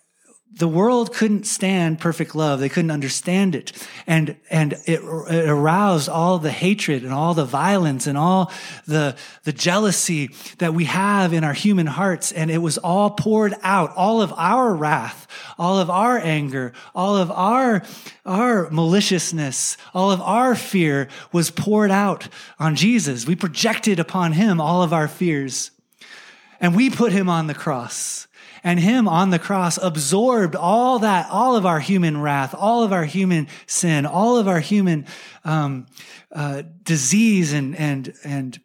the 0.53 0.67
world 0.67 1.13
couldn't 1.13 1.45
stand 1.45 1.99
perfect 1.99 2.35
love. 2.35 2.59
They 2.59 2.69
couldn't 2.69 2.91
understand 2.91 3.55
it. 3.55 3.71
And, 4.05 4.35
and 4.49 4.73
it, 4.85 4.99
it, 4.99 5.49
aroused 5.49 6.09
all 6.09 6.39
the 6.39 6.51
hatred 6.51 7.03
and 7.03 7.13
all 7.13 7.33
the 7.33 7.45
violence 7.45 8.05
and 8.05 8.17
all 8.17 8.51
the, 8.85 9.15
the 9.43 9.53
jealousy 9.53 10.29
that 10.57 10.73
we 10.73 10.85
have 10.85 11.31
in 11.31 11.43
our 11.43 11.53
human 11.53 11.87
hearts. 11.87 12.31
And 12.33 12.51
it 12.51 12.57
was 12.57 12.77
all 12.77 13.11
poured 13.11 13.55
out. 13.63 13.95
All 13.95 14.21
of 14.21 14.33
our 14.33 14.75
wrath, 14.75 15.25
all 15.57 15.79
of 15.79 15.89
our 15.89 16.17
anger, 16.17 16.73
all 16.93 17.15
of 17.15 17.31
our, 17.31 17.83
our 18.25 18.69
maliciousness, 18.71 19.77
all 19.93 20.11
of 20.11 20.19
our 20.21 20.53
fear 20.55 21.07
was 21.31 21.49
poured 21.49 21.91
out 21.91 22.27
on 22.59 22.75
Jesus. 22.75 23.25
We 23.25 23.35
projected 23.35 23.99
upon 23.99 24.33
him 24.33 24.59
all 24.59 24.83
of 24.83 24.91
our 24.91 25.07
fears. 25.07 25.71
And 26.59 26.75
we 26.75 26.89
put 26.89 27.13
him 27.13 27.29
on 27.29 27.47
the 27.47 27.55
cross 27.55 28.27
and 28.63 28.79
him 28.79 29.07
on 29.07 29.29
the 29.31 29.39
cross 29.39 29.77
absorbed 29.81 30.55
all 30.55 30.99
that, 30.99 31.29
all 31.31 31.55
of 31.55 31.65
our 31.65 31.79
human 31.79 32.21
wrath, 32.21 32.53
all 32.55 32.83
of 32.83 32.93
our 32.93 33.05
human 33.05 33.47
sin, 33.65 34.05
all 34.05 34.37
of 34.37 34.47
our 34.47 34.59
human 34.59 35.05
um, 35.43 35.87
uh, 36.31 36.63
disease 36.83 37.53
and 37.53 37.75
and 37.75 38.13
and 38.23 38.59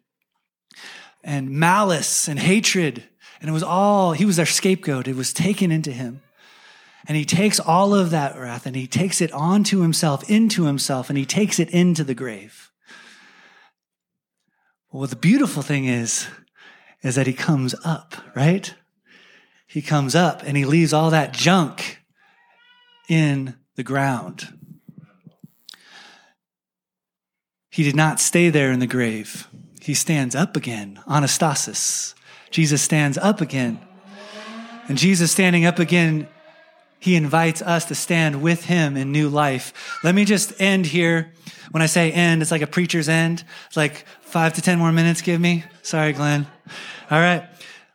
and 1.23 1.49
malice 1.49 2.27
and 2.27 2.39
hatred. 2.39 3.03
And 3.41 3.49
it 3.49 3.53
was 3.53 3.63
all 3.63 4.13
he 4.13 4.25
was 4.25 4.39
our 4.39 4.45
scapegoat. 4.45 5.07
It 5.07 5.15
was 5.15 5.33
taken 5.33 5.71
into 5.71 5.91
him. 5.91 6.21
And 7.07 7.15
he 7.15 7.23
takes 7.23 7.59
all 7.59 7.95
of 7.95 8.09
that 8.09 8.37
wrath 8.37 8.65
and 8.65 8.75
he 8.75 8.85
takes 8.85 9.21
it 9.21 9.31
onto 9.31 9.79
himself, 9.79 10.29
into 10.29 10.65
himself, 10.65 11.09
and 11.09 11.17
he 11.17 11.25
takes 11.25 11.57
it 11.57 11.69
into 11.69 12.03
the 12.03 12.13
grave. 12.13 12.69
Well, 14.91 15.07
the 15.07 15.15
beautiful 15.15 15.63
thing 15.63 15.85
is, 15.85 16.27
is 17.03 17.15
that 17.15 17.27
he 17.27 17.33
comes 17.33 17.75
up, 17.85 18.15
right? 18.35 18.73
He 19.67 19.81
comes 19.81 20.15
up 20.15 20.41
and 20.43 20.55
he 20.55 20.65
leaves 20.65 20.93
all 20.93 21.11
that 21.11 21.33
junk 21.33 21.99
in 23.09 23.55
the 23.75 23.83
ground. 23.83 24.53
He 27.69 27.83
did 27.83 27.95
not 27.95 28.19
stay 28.19 28.49
there 28.49 28.71
in 28.71 28.79
the 28.79 28.87
grave. 28.87 29.47
He 29.81 29.93
stands 29.93 30.35
up 30.35 30.55
again, 30.55 30.99
anastasis. 31.07 32.13
Jesus 32.49 32.81
stands 32.81 33.17
up 33.17 33.41
again. 33.41 33.79
And 34.87 34.97
Jesus 34.97 35.31
standing 35.31 35.65
up 35.65 35.79
again, 35.79 36.27
he 36.99 37.15
invites 37.15 37.61
us 37.61 37.85
to 37.85 37.95
stand 37.95 38.41
with 38.41 38.65
him 38.65 38.97
in 38.97 39.11
new 39.11 39.29
life. 39.29 39.99
Let 40.03 40.15
me 40.15 40.25
just 40.25 40.59
end 40.59 40.87
here. 40.87 41.31
When 41.71 41.83
I 41.83 41.85
say 41.85 42.11
end, 42.11 42.41
it's 42.41 42.51
like 42.51 42.61
a 42.61 42.67
preacher's 42.67 43.09
end. 43.09 43.43
It's 43.67 43.77
like 43.77 44.05
five 44.21 44.53
to 44.53 44.61
10 44.61 44.79
more 44.79 44.91
minutes, 44.91 45.21
give 45.21 45.39
me. 45.39 45.63
Sorry, 45.83 46.13
Glenn. 46.13 46.47
All 47.11 47.19
right. 47.19 47.47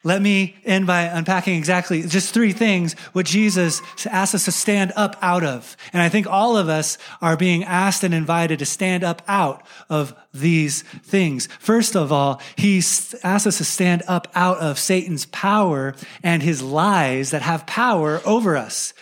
Let 0.04 0.20
me 0.20 0.56
end 0.64 0.88
by 0.88 1.02
unpacking 1.02 1.56
exactly 1.56 2.02
just 2.02 2.34
three 2.34 2.52
things 2.52 2.94
what 3.12 3.24
Jesus 3.24 3.80
asks 4.06 4.34
us 4.34 4.44
to 4.46 4.52
stand 4.52 4.92
up 4.96 5.16
out 5.22 5.44
of. 5.44 5.76
And 5.92 6.02
I 6.02 6.08
think 6.08 6.26
all 6.26 6.56
of 6.56 6.68
us 6.68 6.98
are 7.20 7.36
being 7.36 7.62
asked 7.62 8.02
and 8.02 8.12
invited 8.12 8.58
to 8.58 8.66
stand 8.66 9.04
up 9.04 9.22
out 9.28 9.64
of 9.88 10.12
these 10.34 10.82
things. 10.82 11.46
First 11.60 11.94
of 11.94 12.10
all, 12.10 12.40
he 12.56 12.78
asks 12.78 13.46
us 13.46 13.58
to 13.58 13.64
stand 13.64 14.02
up 14.08 14.26
out 14.34 14.58
of 14.58 14.76
Satan's 14.76 15.26
power 15.26 15.94
and 16.24 16.42
his 16.42 16.62
lies 16.62 17.30
that 17.30 17.42
have 17.42 17.64
power 17.66 18.20
over 18.24 18.56
us. 18.56 18.94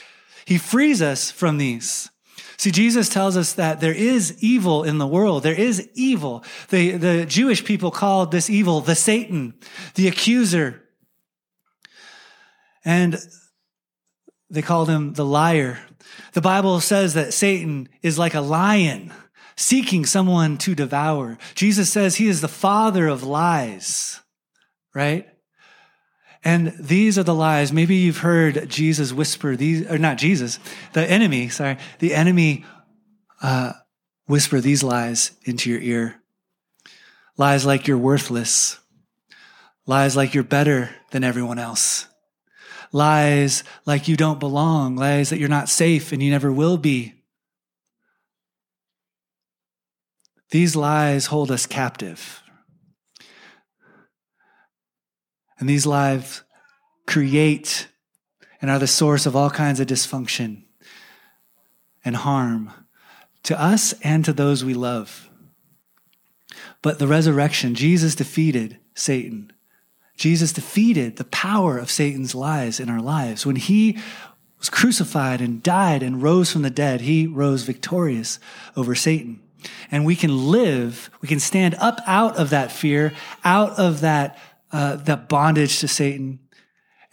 He 0.45 0.59
frees 0.59 1.00
us 1.00 1.30
from 1.30 1.57
these. 1.57 2.11
See, 2.59 2.71
Jesus 2.71 3.09
tells 3.09 3.38
us 3.38 3.54
that 3.54 3.80
there 3.80 3.95
is 3.95 4.37
evil 4.42 4.85
in 4.85 4.99
the 4.99 5.07
world. 5.07 5.45
There 5.45 5.54
is 5.54 5.88
evil. 5.95 6.45
The, 6.69 6.90
the 6.99 7.25
Jewish 7.25 7.64
people 7.64 7.90
called 7.90 8.33
this 8.33 8.50
evil 8.50 8.83
the 8.83 8.95
Satan, 8.95 9.54
the 9.95 10.09
accuser, 10.09 10.83
and 12.84 13.18
they 14.50 14.62
called 14.62 14.88
him 14.88 15.14
the 15.14 15.25
liar. 15.25 15.78
The 16.32 16.40
Bible 16.40 16.80
says 16.80 17.14
that 17.14 17.32
Satan 17.32 17.88
is 18.02 18.18
like 18.18 18.34
a 18.34 18.40
lion 18.40 19.12
seeking 19.56 20.06
someone 20.06 20.58
to 20.58 20.75
devour. 20.75 21.38
Jesus 21.54 21.90
says 21.90 22.16
he 22.16 22.28
is 22.28 22.40
the 22.40 22.49
father 22.49 23.06
of 23.06 23.22
lies, 23.22 24.20
right? 24.94 25.28
And 26.42 26.72
these 26.80 27.18
are 27.18 27.22
the 27.22 27.34
lies. 27.34 27.72
Maybe 27.72 27.96
you've 27.96 28.18
heard 28.18 28.68
Jesus 28.68 29.12
whisper 29.12 29.56
these, 29.56 29.88
or 29.90 29.99
not 29.99 30.16
Jesus, 30.16 30.58
the 30.94 31.08
enemy, 31.08 31.50
sorry, 31.50 31.76
the 31.99 32.14
enemy 32.14 32.64
uh, 33.42 33.75
whisper 34.26 34.60
these 34.60 34.82
lies 34.82 35.32
into 35.44 35.70
your 35.70 35.80
ear. 35.80 36.16
Lies 37.37 37.66
like 37.66 37.87
you're 37.87 37.99
worthless. 37.99 38.78
Lies 39.87 40.16
like 40.16 40.34
you're 40.34 40.44
better 40.44 40.90
than 41.10 41.25
everyone 41.25 41.58
else 41.58 42.06
lies 42.92 43.64
like 43.87 44.09
you 44.09 44.16
don't 44.16 44.40
belong, 44.40 44.97
lies 44.97 45.30
that 45.30 45.38
you're 45.38 45.49
not 45.49 45.68
safe 45.68 46.12
and 46.12 46.23
you 46.23 46.30
never 46.30 46.52
will 46.52 46.76
be. 46.76 47.14
These 50.50 50.75
lies 50.75 51.26
hold 51.26 51.50
us 51.50 51.66
captive. 51.66 52.42
And 55.59 55.68
these 55.68 55.87
lies 55.87 56.42
create 57.06 57.88
and 58.61 58.70
are 58.70 58.78
the 58.78 58.87
source 58.87 59.26
of 59.26 59.37
all 59.37 59.50
kinds 59.50 59.78
of 59.78 59.87
dysfunction 59.87 60.64
and 62.04 62.16
harm 62.16 62.73
to 63.44 63.61
us 63.61 63.94
and 64.02 64.25
to 64.25 64.32
those 64.32 64.64
we 64.64 64.75
love. 64.75 65.30
But 66.82 66.99
the 66.99 67.06
resurrection, 67.06 67.75
Jesus 67.75 68.14
defeated 68.14 68.78
Satan. 68.94 69.52
Jesus 70.21 70.53
defeated 70.53 71.17
the 71.17 71.25
power 71.25 71.79
of 71.79 71.91
Satan's 71.91 72.35
lies 72.35 72.79
in 72.79 72.91
our 72.91 73.00
lives. 73.00 73.47
When 73.47 73.57
he 73.57 73.99
was 74.59 74.69
crucified 74.69 75.41
and 75.41 75.62
died 75.62 76.03
and 76.03 76.23
rose 76.23 76.53
from 76.53 76.61
the 76.61 76.69
dead, 76.69 77.00
he 77.00 77.27
rose 77.27 77.62
victorious 77.62 78.39
over 78.77 78.95
Satan. 78.95 79.41
And 79.91 80.05
we 80.05 80.15
can 80.15 80.50
live, 80.50 81.09
we 81.23 81.29
can 81.29 81.41
stand 81.41 81.75
up 81.77 82.00
out 82.07 82.37
of 82.37 82.50
that 82.50 82.71
fear, 82.71 83.15
out 83.45 83.79
of 83.79 84.03
that, 84.03 84.39
uh, 84.73 84.97
that 84.97 85.31
bondage 85.31 85.79
to 85.79 85.89
Satan, 85.89 86.39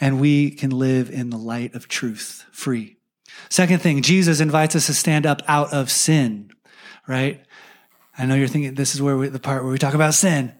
and 0.02 0.20
we 0.20 0.52
can 0.52 0.72
live 0.72 1.10
in 1.10 1.30
the 1.30 1.38
light 1.38 1.76
of 1.76 1.88
truth, 1.88 2.44
free. 2.52 2.98
Second 3.48 3.82
thing, 3.82 4.02
Jesus 4.02 4.42
invites 4.42 4.76
us 4.76 4.88
to 4.88 4.94
stand 4.94 5.26
up 5.26 5.42
out 5.48 5.72
of 5.72 5.90
sin, 5.90 6.52
right? 7.08 7.42
I 8.18 8.26
know 8.26 8.36
you're 8.36 8.50
thinking 8.50 8.74
this 8.74 8.96
is 8.96 9.02
where 9.02 9.16
we, 9.16 9.30
the 9.30 9.40
part 9.40 9.64
where 9.64 9.72
we 9.72 9.78
talk 9.78 9.94
about 9.94 10.14
sin. 10.14 10.54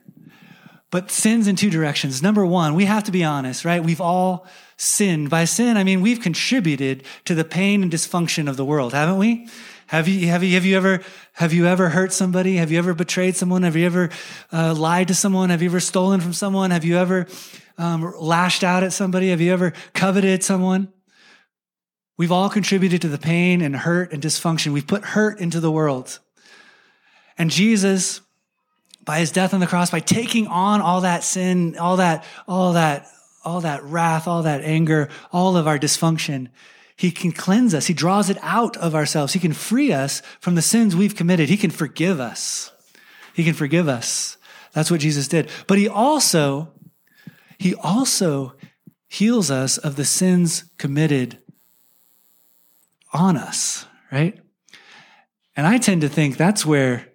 But 0.90 1.12
sin's 1.12 1.48
in 1.48 1.58
two 1.58 1.70
directions. 1.70 2.24
Number 2.24 2.46
one, 2.46 2.74
we 2.74 2.86
have 2.86 3.04
to 3.06 3.12
be 3.12 3.24
honest, 3.24 3.66
right? 3.66 3.84
We've 3.84 4.00
all 4.00 4.48
sinned. 4.78 5.30
By 5.30 5.44
sin, 5.46 5.76
I 5.76 5.84
mean 5.84 6.02
we've 6.02 6.22
contributed 6.22 7.04
to 7.26 7.36
the 7.36 7.44
pain 7.44 7.84
and 7.84 7.92
dysfunction 7.92 8.50
of 8.50 8.56
the 8.56 8.64
world, 8.64 8.94
haven't 8.94 9.18
we? 9.18 9.50
Have 9.88 10.08
you, 10.08 10.28
have 10.28 10.44
you, 10.44 10.54
have 10.54 10.66
you 10.66 10.78
ever, 10.78 11.02
have 11.34 11.54
you 11.54 11.66
ever 11.66 11.90
hurt 11.90 12.14
somebody? 12.14 12.58
Have 12.58 12.72
you 12.72 12.78
ever 12.78 12.94
betrayed 12.94 13.36
someone? 13.36 13.64
Have 13.64 13.76
you 13.76 13.86
ever 13.86 14.10
uh, 14.52 14.74
lied 14.74 15.08
to 15.10 15.16
someone? 15.16 15.50
Have 15.50 15.62
you 15.62 15.70
ever 15.70 15.80
stolen 15.80 16.20
from 16.20 16.34
someone? 16.34 16.72
Have 16.72 16.86
you 16.86 16.98
ever 16.98 17.28
um, 17.78 18.14
lashed 18.18 18.64
out 18.64 18.84
at 18.84 18.94
somebody? 18.94 19.30
Have 19.30 19.42
you 19.42 19.52
ever 19.54 19.74
coveted 19.94 20.44
someone? 20.44 20.92
We've 22.18 22.32
all 22.32 22.50
contributed 22.50 23.02
to 23.04 23.08
the 23.08 23.18
pain 23.18 23.62
and 23.62 23.76
hurt 23.76 24.12
and 24.12 24.22
dysfunction. 24.22 24.74
We've 24.74 24.88
put 24.88 25.04
hurt 25.04 25.40
into 25.40 25.60
the 25.60 25.72
world. 25.72 26.20
And 27.38 27.50
Jesus, 27.50 28.22
by 29.08 29.20
his 29.20 29.32
death 29.32 29.54
on 29.54 29.62
the 29.62 29.68
cross, 29.68 29.90
by 29.90 30.02
taking 30.02 30.48
on 30.48 30.82
all 30.82 31.02
that 31.02 31.24
sin, 31.24 31.78
all 31.78 31.96
that, 31.96 32.26
all 32.46 32.74
that, 32.74 33.08
all 33.46 33.62
that 33.62 33.82
wrath, 33.84 34.28
all 34.28 34.44
that 34.44 34.62
anger, 34.64 35.08
all 35.32 35.56
of 35.56 35.66
our 35.66 35.80
dysfunction, 35.80 36.50
he 36.98 37.10
can 37.10 37.32
cleanse 37.32 37.74
us. 37.74 37.88
He 37.88 37.94
draws 37.94 38.30
it 38.30 38.38
out 38.42 38.76
of 38.76 38.94
ourselves. 38.94 39.32
He 39.32 39.40
can 39.40 39.54
free 39.54 39.94
us 39.94 40.22
from 40.42 40.56
the 40.56 40.62
sins 40.62 40.94
we've 40.94 41.16
committed. 41.16 41.48
He 41.48 41.56
can 41.56 41.72
forgive 41.72 42.20
us. 42.20 42.70
He 43.34 43.46
can 43.46 43.54
forgive 43.54 43.88
us. 43.88 44.38
That's 44.74 44.92
what 44.92 45.00
Jesus 45.00 45.30
did. 45.30 45.50
But 45.68 45.78
he 45.78 45.88
also, 45.88 46.74
he 47.58 47.76
also 47.76 48.56
heals 49.08 49.50
us 49.50 49.78
of 49.78 49.96
the 49.96 50.04
sins 50.04 50.66
committed 50.78 51.38
on 53.14 53.38
us, 53.38 53.86
right? 54.12 54.38
And 55.56 55.66
I 55.66 55.78
tend 55.78 56.02
to 56.02 56.10
think 56.10 56.36
that's 56.36 56.66
where, 56.66 57.08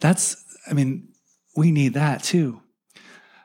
that's, 0.00 0.42
I 0.70 0.72
mean, 0.72 1.08
we 1.56 1.72
need 1.72 1.94
that 1.94 2.22
too. 2.22 2.60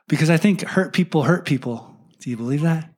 Because 0.07 0.29
I 0.29 0.37
think 0.37 0.61
hurt 0.61 0.93
people 0.93 1.23
hurt 1.23 1.45
people. 1.45 1.95
Do 2.19 2.29
you 2.29 2.37
believe 2.37 2.61
that? 2.61 2.89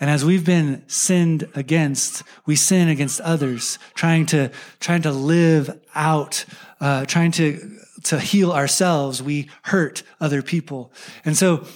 And 0.00 0.10
as 0.10 0.24
we've 0.24 0.44
been 0.44 0.82
sinned 0.88 1.48
against, 1.54 2.24
we 2.44 2.56
sin 2.56 2.88
against 2.88 3.20
others, 3.20 3.78
trying 3.94 4.26
to 4.26 4.50
trying 4.80 5.02
to 5.02 5.12
live 5.12 5.80
out, 5.94 6.44
uh, 6.80 7.06
trying 7.06 7.30
to 7.32 7.78
to 8.04 8.18
heal 8.18 8.50
ourselves. 8.50 9.22
We 9.22 9.48
hurt 9.62 10.02
other 10.20 10.42
people, 10.42 10.92
and 11.24 11.36
so 11.36 11.66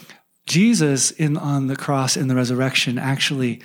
Jesus 0.47 1.13
in 1.13 1.37
on 1.37 1.69
the 1.69 1.77
cross 1.77 2.17
in 2.17 2.29
the 2.29 2.35
resurrection 2.35 2.99
actually 2.99 3.61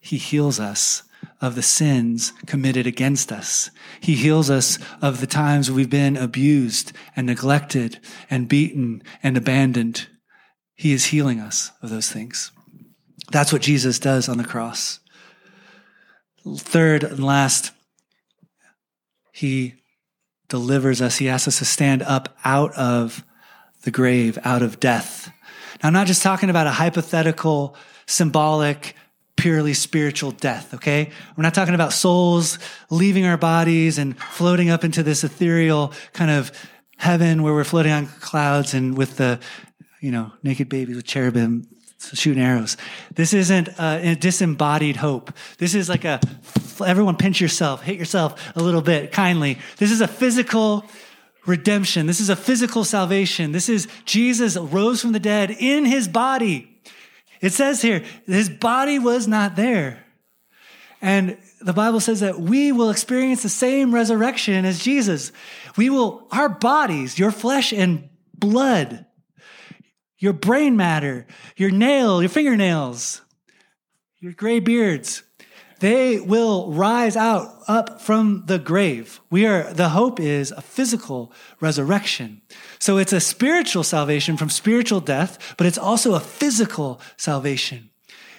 he 0.00 0.16
heals 0.16 0.58
us 0.58 1.02
of 1.40 1.54
the 1.54 1.62
sins 1.62 2.32
committed 2.46 2.86
against 2.86 3.32
us. 3.32 3.70
He 4.00 4.14
heals 4.14 4.48
us 4.48 4.78
of 5.00 5.20
the 5.20 5.26
times 5.26 5.70
we've 5.70 5.90
been 5.90 6.16
abused 6.16 6.92
and 7.16 7.26
neglected 7.26 7.98
and 8.30 8.48
beaten 8.48 9.02
and 9.22 9.36
abandoned. 9.36 10.06
He 10.74 10.92
is 10.92 11.06
healing 11.06 11.40
us 11.40 11.72
of 11.82 11.90
those 11.90 12.10
things. 12.10 12.52
That's 13.30 13.52
what 13.52 13.62
Jesus 13.62 13.98
does 13.98 14.28
on 14.28 14.38
the 14.38 14.44
cross. 14.44 15.00
Third 16.56 17.04
and 17.04 17.24
last, 17.24 17.72
he 19.32 19.74
delivers 20.48 21.00
us. 21.00 21.16
He 21.16 21.28
asks 21.28 21.48
us 21.48 21.58
to 21.58 21.64
stand 21.64 22.02
up 22.02 22.36
out 22.44 22.72
of 22.74 23.24
the 23.82 23.90
grave, 23.90 24.38
out 24.44 24.62
of 24.62 24.80
death. 24.80 25.32
Now, 25.82 25.88
I'm 25.88 25.92
not 25.92 26.06
just 26.06 26.22
talking 26.22 26.50
about 26.50 26.66
a 26.66 26.72
hypothetical, 26.72 27.76
symbolic, 28.06 28.94
purely 29.42 29.74
spiritual 29.74 30.30
death, 30.30 30.72
okay? 30.72 31.10
We're 31.36 31.42
not 31.42 31.52
talking 31.52 31.74
about 31.74 31.92
souls 31.92 32.60
leaving 32.90 33.26
our 33.26 33.36
bodies 33.36 33.98
and 33.98 34.16
floating 34.16 34.70
up 34.70 34.84
into 34.84 35.02
this 35.02 35.24
ethereal 35.24 35.92
kind 36.12 36.30
of 36.30 36.52
heaven 36.96 37.42
where 37.42 37.52
we're 37.52 37.64
floating 37.64 37.90
on 37.90 38.06
clouds 38.06 38.72
and 38.72 38.96
with 38.96 39.16
the, 39.16 39.40
you 40.00 40.12
know, 40.12 40.30
naked 40.44 40.68
babies 40.68 40.94
with 40.94 41.06
cherubim 41.06 41.66
shooting 41.98 42.40
arrows. 42.40 42.76
This 43.16 43.34
isn't 43.34 43.68
a 43.80 44.14
disembodied 44.14 44.94
hope. 44.94 45.32
This 45.58 45.74
is 45.74 45.88
like 45.88 46.04
a, 46.04 46.20
everyone 46.86 47.16
pinch 47.16 47.40
yourself, 47.40 47.82
hit 47.82 47.98
yourself 47.98 48.52
a 48.54 48.62
little 48.62 48.80
bit 48.80 49.10
kindly. 49.10 49.58
This 49.78 49.90
is 49.90 50.00
a 50.00 50.06
physical 50.06 50.84
redemption. 51.46 52.06
This 52.06 52.20
is 52.20 52.28
a 52.28 52.36
physical 52.36 52.84
salvation. 52.84 53.50
This 53.50 53.68
is 53.68 53.88
Jesus 54.04 54.56
rose 54.56 55.00
from 55.00 55.10
the 55.10 55.18
dead 55.18 55.50
in 55.50 55.84
his 55.84 56.06
body 56.06 56.71
it 57.42 57.52
says 57.52 57.82
here, 57.82 58.04
his 58.24 58.48
body 58.48 58.98
was 58.98 59.28
not 59.28 59.56
there. 59.56 60.04
And 61.02 61.36
the 61.60 61.72
Bible 61.72 61.98
says 61.98 62.20
that 62.20 62.40
we 62.40 62.70
will 62.70 62.90
experience 62.90 63.42
the 63.42 63.48
same 63.48 63.92
resurrection 63.92 64.64
as 64.64 64.78
Jesus. 64.78 65.32
We 65.76 65.90
will, 65.90 66.28
our 66.30 66.48
bodies, 66.48 67.18
your 67.18 67.32
flesh 67.32 67.72
and 67.72 68.08
blood, 68.32 69.04
your 70.18 70.32
brain 70.32 70.76
matter, 70.76 71.26
your 71.56 71.70
nail, 71.70 72.22
your 72.22 72.28
fingernails, 72.28 73.20
your 74.20 74.32
gray 74.32 74.60
beards, 74.60 75.24
they 75.80 76.20
will 76.20 76.70
rise 76.70 77.16
out 77.16 77.48
up 77.66 78.00
from 78.00 78.44
the 78.46 78.60
grave. 78.60 79.20
We 79.30 79.46
are, 79.46 79.72
the 79.72 79.88
hope 79.88 80.20
is 80.20 80.52
a 80.52 80.62
physical 80.62 81.32
resurrection. 81.60 82.40
So 82.82 82.98
it's 82.98 83.12
a 83.12 83.20
spiritual 83.20 83.84
salvation 83.84 84.36
from 84.36 84.50
spiritual 84.50 84.98
death, 84.98 85.54
but 85.56 85.68
it's 85.68 85.78
also 85.78 86.14
a 86.14 86.20
physical 86.20 87.00
salvation. 87.16 87.90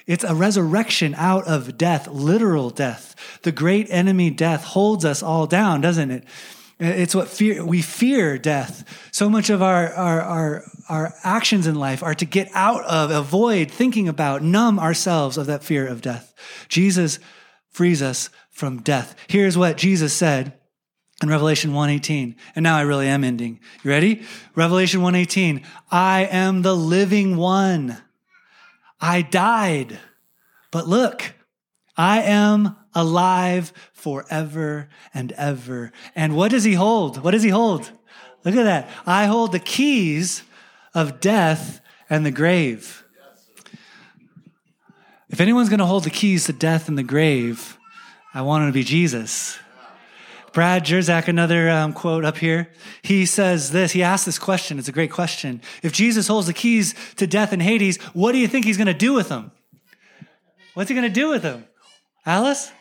It's 0.06 0.25
a 0.25 0.36
resurrection 0.36 1.15
out 1.15 1.47
of 1.47 1.77
death, 1.77 2.10
literal 2.10 2.69
death. 2.69 3.15
The 3.43 3.53
great 3.53 3.88
enemy 3.89 4.32
death 4.32 4.65
holds 4.65 5.06
us 5.06 5.23
all 5.23 5.47
down, 5.47 5.79
doesn't 5.79 6.12
it? 6.12 6.25
It's 6.77 7.15
what 7.15 7.29
fear, 7.29 7.65
we 7.65 7.82
fear 7.82 8.38
death 8.38 8.84
So 9.13 9.29
much 9.29 9.49
of 9.49 9.62
our, 9.62 9.93
our, 9.93 10.21
our, 10.21 10.63
our 10.89 11.13
actions 11.23 11.65
in 11.65 11.75
life 11.75 12.03
are 12.03 12.15
to 12.15 12.25
get 12.25 12.49
out 12.53 12.84
of, 12.84 13.12
avoid 13.12 13.71
thinking 13.71 14.10
about, 14.10 14.43
numb 14.43 14.77
ourselves 14.77 15.38
of 15.38 15.45
that 15.45 15.63
fear 15.63 15.88
of 15.88 16.01
death. 16.01 16.34
Jesus 16.67 17.17
frees 17.69 18.01
us 18.01 18.29
from 18.51 18.82
death. 18.82 19.15
Here's 19.27 19.58
what 19.58 19.77
Jesus 19.77 20.13
said 20.13 20.51
in 21.21 21.30
Revelation 21.30 21.73
1:18. 21.73 22.36
And 22.56 22.63
now 22.63 22.78
I 22.78 22.82
really 22.82 23.08
am 23.08 23.23
ending. 23.23 23.60
You 23.84 23.91
ready? 23.91 24.23
Revelation 24.56 25.02
1:18. 25.02 25.63
I 25.91 26.26
am 26.26 26.62
the 26.62 26.76
living 26.76 27.38
one. 27.38 27.97
I 28.99 29.21
died. 29.21 29.99
But 30.71 30.88
look, 30.88 31.34
I 31.95 32.21
am 32.21 32.76
alive 32.95 33.73
forever 33.93 34.89
and 35.13 35.32
ever. 35.34 35.91
And 36.15 36.36
what 36.36 36.52
does 36.52 36.63
he 36.63 36.73
hold? 36.73 37.23
What 37.23 37.32
does 37.32 37.43
he 37.43 37.49
hold? 37.49 37.91
Look 38.43 38.56
at 38.56 38.63
that. 38.63 38.89
I 39.06 39.26
hold 39.26 39.52
the 39.52 39.60
keys 39.60 40.43
of 40.93 41.19
death 41.19 41.80
and 42.10 42.26
the 42.26 42.32
grave. 42.32 43.04
If 45.30 45.41
anyone's 45.41 45.69
going 45.69 45.80
to 45.80 45.86
hold 45.86 46.04
the 46.04 46.10
keys 46.10 46.45
to 46.45 46.54
death 46.54 46.88
and 46.88 46.97
the 46.97 47.04
grave, 47.04 47.78
I 48.34 48.41
want 48.41 48.63
him 48.63 48.69
to 48.69 48.73
be 48.73 48.84
Jesus. 48.84 49.58
Brad 50.53 50.85
Jersak, 50.85 51.27
another 51.27 51.69
um, 51.69 51.93
quote 51.93 52.23
up 52.23 52.37
here. 52.37 52.69
He 53.01 53.25
says 53.25 53.71
this. 53.71 53.91
He 53.91 54.03
asked 54.03 54.27
this 54.27 54.37
question. 54.37 54.77
It's 54.77 54.87
a 54.87 54.91
great 54.91 55.11
question. 55.11 55.61
If 55.81 55.93
Jesus 55.93 56.27
holds 56.27 56.45
the 56.45 56.53
keys 56.53 56.93
to 57.15 57.25
death 57.25 57.53
and 57.53 57.61
Hades, 57.61 57.97
what 58.13 58.33
do 58.33 58.37
you 58.37 58.47
think 58.47 58.65
he's 58.65 58.77
going 58.77 58.87
to 58.87 58.93
do 58.93 59.13
with 59.13 59.29
them? 59.29 59.51
What's 60.75 60.89
he 60.89 60.95
going 60.95 61.07
to 61.07 61.13
do 61.13 61.29
with 61.29 61.41
them? 61.41 61.65
Alice? 62.25 62.71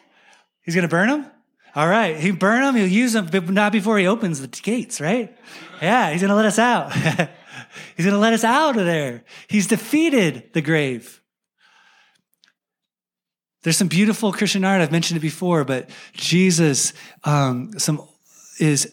He's 0.62 0.74
going 0.74 0.86
to 0.86 0.88
burn 0.88 1.08
them? 1.08 1.26
All 1.74 1.88
right. 1.88 2.16
He 2.16 2.30
burn 2.30 2.60
them. 2.60 2.74
He'll 2.76 2.86
use 2.86 3.14
them, 3.14 3.28
but 3.32 3.48
not 3.48 3.72
before 3.72 3.98
he 3.98 4.06
opens 4.06 4.40
the 4.40 4.48
gates, 4.48 5.00
right? 5.00 5.34
Yeah. 5.80 6.10
He's 6.12 6.20
going 6.20 6.28
to 6.28 6.36
let 6.36 6.44
us 6.44 6.58
out. 6.58 6.92
he's 7.96 8.04
going 8.04 8.14
to 8.14 8.18
let 8.18 8.34
us 8.34 8.44
out 8.44 8.76
of 8.76 8.84
there. 8.84 9.24
He's 9.48 9.66
defeated 9.66 10.50
the 10.52 10.60
grave. 10.60 11.21
There's 13.62 13.76
some 13.76 13.88
beautiful 13.88 14.32
Christian 14.32 14.64
art. 14.64 14.80
I've 14.80 14.92
mentioned 14.92 15.18
it 15.18 15.20
before, 15.20 15.64
but 15.64 15.88
Jesus 16.14 16.92
um, 17.24 17.78
some 17.78 18.06
is 18.58 18.92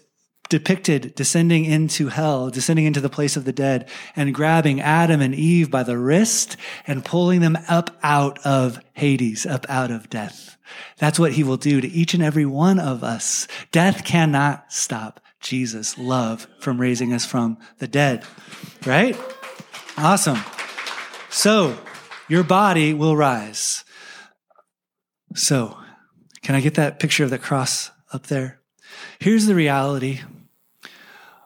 depicted 0.49 1.13
descending 1.15 1.63
into 1.63 2.08
hell, 2.08 2.49
descending 2.49 2.86
into 2.86 2.99
the 2.99 3.10
place 3.10 3.38
of 3.38 3.45
the 3.45 3.53
dead, 3.53 3.88
and 4.15 4.34
grabbing 4.34 4.82
Adam 4.82 5.21
and 5.21 5.34
Eve 5.34 5.69
by 5.69 5.84
the 5.84 5.97
wrist 5.97 6.58
and 6.88 7.05
pulling 7.05 7.39
them 7.39 7.58
up 7.67 7.97
out 8.01 8.39
of 8.45 8.79
Hades, 8.93 9.45
up 9.45 9.65
out 9.69 9.91
of 9.91 10.10
death. 10.10 10.58
That's 10.97 11.19
what 11.19 11.34
he 11.34 11.43
will 11.43 11.58
do 11.58 11.79
to 11.82 11.88
each 11.88 12.13
and 12.13 12.23
every 12.23 12.45
one 12.45 12.79
of 12.79 13.03
us. 13.03 13.47
Death 13.71 14.03
cannot 14.03 14.71
stop 14.73 15.19
Jesus' 15.39 15.97
love 15.97 16.47
from 16.60 16.82
raising 16.82 17.13
us 17.13 17.25
from 17.25 17.58
the 17.77 17.88
dead, 17.88 18.25
right? 18.86 19.17
Awesome. 19.97 20.39
So, 21.29 21.77
your 22.27 22.43
body 22.43 22.93
will 22.93 23.15
rise. 23.15 23.84
So, 25.35 25.77
can 26.41 26.55
I 26.55 26.61
get 26.61 26.75
that 26.75 26.99
picture 26.99 27.23
of 27.23 27.29
the 27.29 27.37
cross 27.37 27.91
up 28.11 28.27
there? 28.27 28.59
Here's 29.19 29.45
the 29.45 29.55
reality 29.55 30.21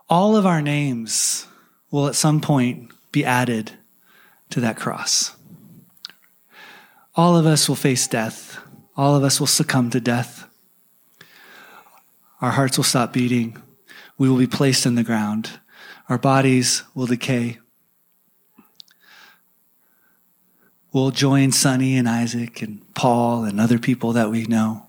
all 0.09 0.35
of 0.35 0.45
our 0.45 0.61
names 0.61 1.47
will 1.89 2.07
at 2.07 2.15
some 2.15 2.41
point 2.41 2.91
be 3.11 3.25
added 3.25 3.71
to 4.49 4.59
that 4.59 4.77
cross. 4.77 5.35
All 7.15 7.35
of 7.35 7.45
us 7.45 7.67
will 7.67 7.75
face 7.75 8.07
death. 8.07 8.59
All 8.95 9.15
of 9.15 9.23
us 9.23 9.39
will 9.39 9.47
succumb 9.47 9.89
to 9.91 9.99
death. 9.99 10.45
Our 12.41 12.51
hearts 12.51 12.77
will 12.77 12.83
stop 12.83 13.13
beating. 13.13 13.61
We 14.17 14.29
will 14.29 14.37
be 14.37 14.47
placed 14.47 14.85
in 14.85 14.95
the 14.95 15.03
ground. 15.03 15.59
Our 16.09 16.17
bodies 16.17 16.83
will 16.93 17.05
decay. 17.05 17.59
We'll 20.93 21.09
join 21.09 21.51
Sonny 21.51 21.97
and 21.97 22.07
Isaac 22.07 22.61
and 22.61 22.81
Paul 22.93 23.45
and 23.45 23.59
other 23.59 23.79
people 23.79 24.13
that 24.13 24.29
we 24.29 24.45
know. 24.45 24.85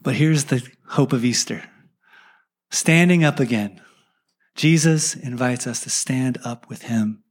But 0.00 0.14
here's 0.14 0.44
the 0.44 0.66
hope 0.86 1.12
of 1.12 1.26
Easter 1.26 1.62
standing 2.70 3.22
up 3.22 3.38
again. 3.38 3.82
Jesus 4.54 5.14
invites 5.14 5.66
us 5.66 5.80
to 5.80 5.90
stand 5.90 6.38
up 6.42 6.70
with 6.70 6.82
him 6.82 7.22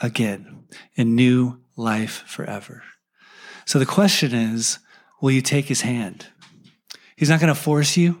again 0.00 0.64
in 0.96 1.14
new 1.14 1.60
life 1.76 2.24
forever. 2.26 2.82
So 3.64 3.78
the 3.78 3.86
question 3.86 4.34
is 4.34 4.80
will 5.20 5.30
you 5.30 5.42
take 5.42 5.66
his 5.66 5.82
hand? 5.82 6.26
He's 7.14 7.30
not 7.30 7.38
going 7.38 7.54
to 7.54 7.60
force 7.60 7.96
you. 7.96 8.18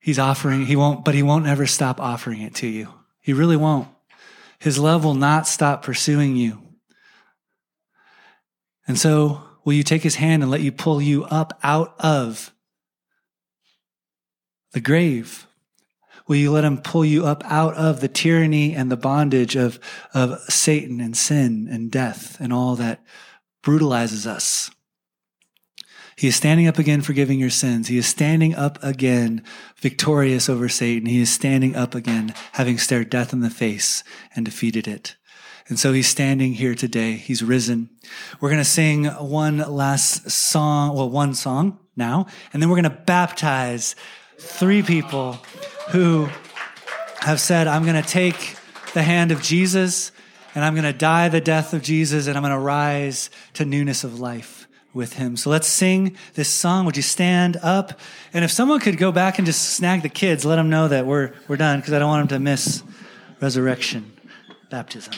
He's 0.00 0.18
offering, 0.18 0.66
he 0.66 0.74
won't, 0.74 1.04
but 1.04 1.14
he 1.14 1.22
won't 1.22 1.46
ever 1.46 1.66
stop 1.66 2.00
offering 2.00 2.40
it 2.40 2.56
to 2.56 2.66
you. 2.66 2.92
He 3.20 3.32
really 3.32 3.56
won't. 3.56 3.86
His 4.58 4.78
love 4.78 5.04
will 5.04 5.14
not 5.14 5.46
stop 5.46 5.82
pursuing 5.82 6.36
you. 6.36 6.62
And 8.86 8.98
so, 8.98 9.42
will 9.64 9.74
you 9.74 9.82
take 9.82 10.02
his 10.02 10.16
hand 10.16 10.42
and 10.42 10.50
let 10.50 10.62
you 10.62 10.72
pull 10.72 11.00
you 11.00 11.24
up 11.24 11.58
out 11.62 11.94
of 11.98 12.52
the 14.72 14.80
grave? 14.80 15.46
Will 16.26 16.36
you 16.36 16.50
let 16.50 16.64
him 16.64 16.78
pull 16.78 17.04
you 17.04 17.24
up 17.26 17.42
out 17.46 17.74
of 17.74 18.00
the 18.00 18.08
tyranny 18.08 18.74
and 18.74 18.90
the 18.90 18.96
bondage 18.96 19.56
of, 19.56 19.78
of 20.12 20.38
Satan 20.42 21.00
and 21.00 21.16
sin 21.16 21.68
and 21.70 21.90
death 21.90 22.38
and 22.40 22.52
all 22.52 22.76
that 22.76 23.02
brutalizes 23.62 24.26
us? 24.26 24.70
He 26.18 26.26
is 26.26 26.34
standing 26.34 26.66
up 26.66 26.80
again, 26.80 27.00
forgiving 27.00 27.38
your 27.38 27.48
sins. 27.48 27.86
He 27.86 27.96
is 27.96 28.08
standing 28.08 28.52
up 28.52 28.82
again, 28.82 29.40
victorious 29.76 30.48
over 30.48 30.68
Satan. 30.68 31.06
He 31.06 31.20
is 31.20 31.30
standing 31.30 31.76
up 31.76 31.94
again, 31.94 32.34
having 32.54 32.76
stared 32.76 33.08
death 33.08 33.32
in 33.32 33.38
the 33.38 33.50
face 33.50 34.02
and 34.34 34.44
defeated 34.44 34.88
it. 34.88 35.14
And 35.68 35.78
so 35.78 35.92
he's 35.92 36.08
standing 36.08 36.54
here 36.54 36.74
today. 36.74 37.12
He's 37.12 37.44
risen. 37.44 37.90
We're 38.40 38.48
going 38.48 38.60
to 38.60 38.64
sing 38.64 39.04
one 39.04 39.58
last 39.58 40.28
song, 40.28 40.96
well, 40.96 41.08
one 41.08 41.34
song 41.34 41.78
now, 41.94 42.26
and 42.52 42.60
then 42.60 42.68
we're 42.68 42.82
going 42.82 42.96
to 42.96 43.02
baptize 43.06 43.94
three 44.38 44.82
people 44.82 45.34
who 45.90 46.28
have 47.20 47.38
said, 47.38 47.68
I'm 47.68 47.84
going 47.84 48.02
to 48.02 48.08
take 48.08 48.56
the 48.92 49.04
hand 49.04 49.30
of 49.30 49.40
Jesus 49.40 50.10
and 50.56 50.64
I'm 50.64 50.74
going 50.74 50.82
to 50.82 50.92
die 50.92 51.28
the 51.28 51.40
death 51.40 51.74
of 51.74 51.82
Jesus 51.82 52.26
and 52.26 52.36
I'm 52.36 52.42
going 52.42 52.52
to 52.52 52.58
rise 52.58 53.30
to 53.52 53.64
newness 53.64 54.02
of 54.02 54.18
life 54.18 54.57
with 54.98 55.14
him. 55.14 55.36
So 55.36 55.48
let's 55.48 55.68
sing 55.68 56.16
this 56.34 56.50
song. 56.50 56.84
Would 56.84 56.96
you 56.96 57.02
stand 57.02 57.56
up? 57.62 57.98
And 58.34 58.44
if 58.44 58.50
someone 58.50 58.80
could 58.80 58.98
go 58.98 59.12
back 59.12 59.38
and 59.38 59.46
just 59.46 59.70
snag 59.74 60.02
the 60.02 60.08
kids, 60.10 60.44
let 60.44 60.56
them 60.56 60.68
know 60.68 60.88
that 60.88 61.06
we're, 61.06 61.32
we're 61.46 61.56
done 61.56 61.78
because 61.80 61.94
I 61.94 62.00
don't 62.00 62.08
want 62.08 62.28
them 62.28 62.38
to 62.40 62.42
miss 62.42 62.82
resurrection 63.40 64.12
baptism. 64.68 65.14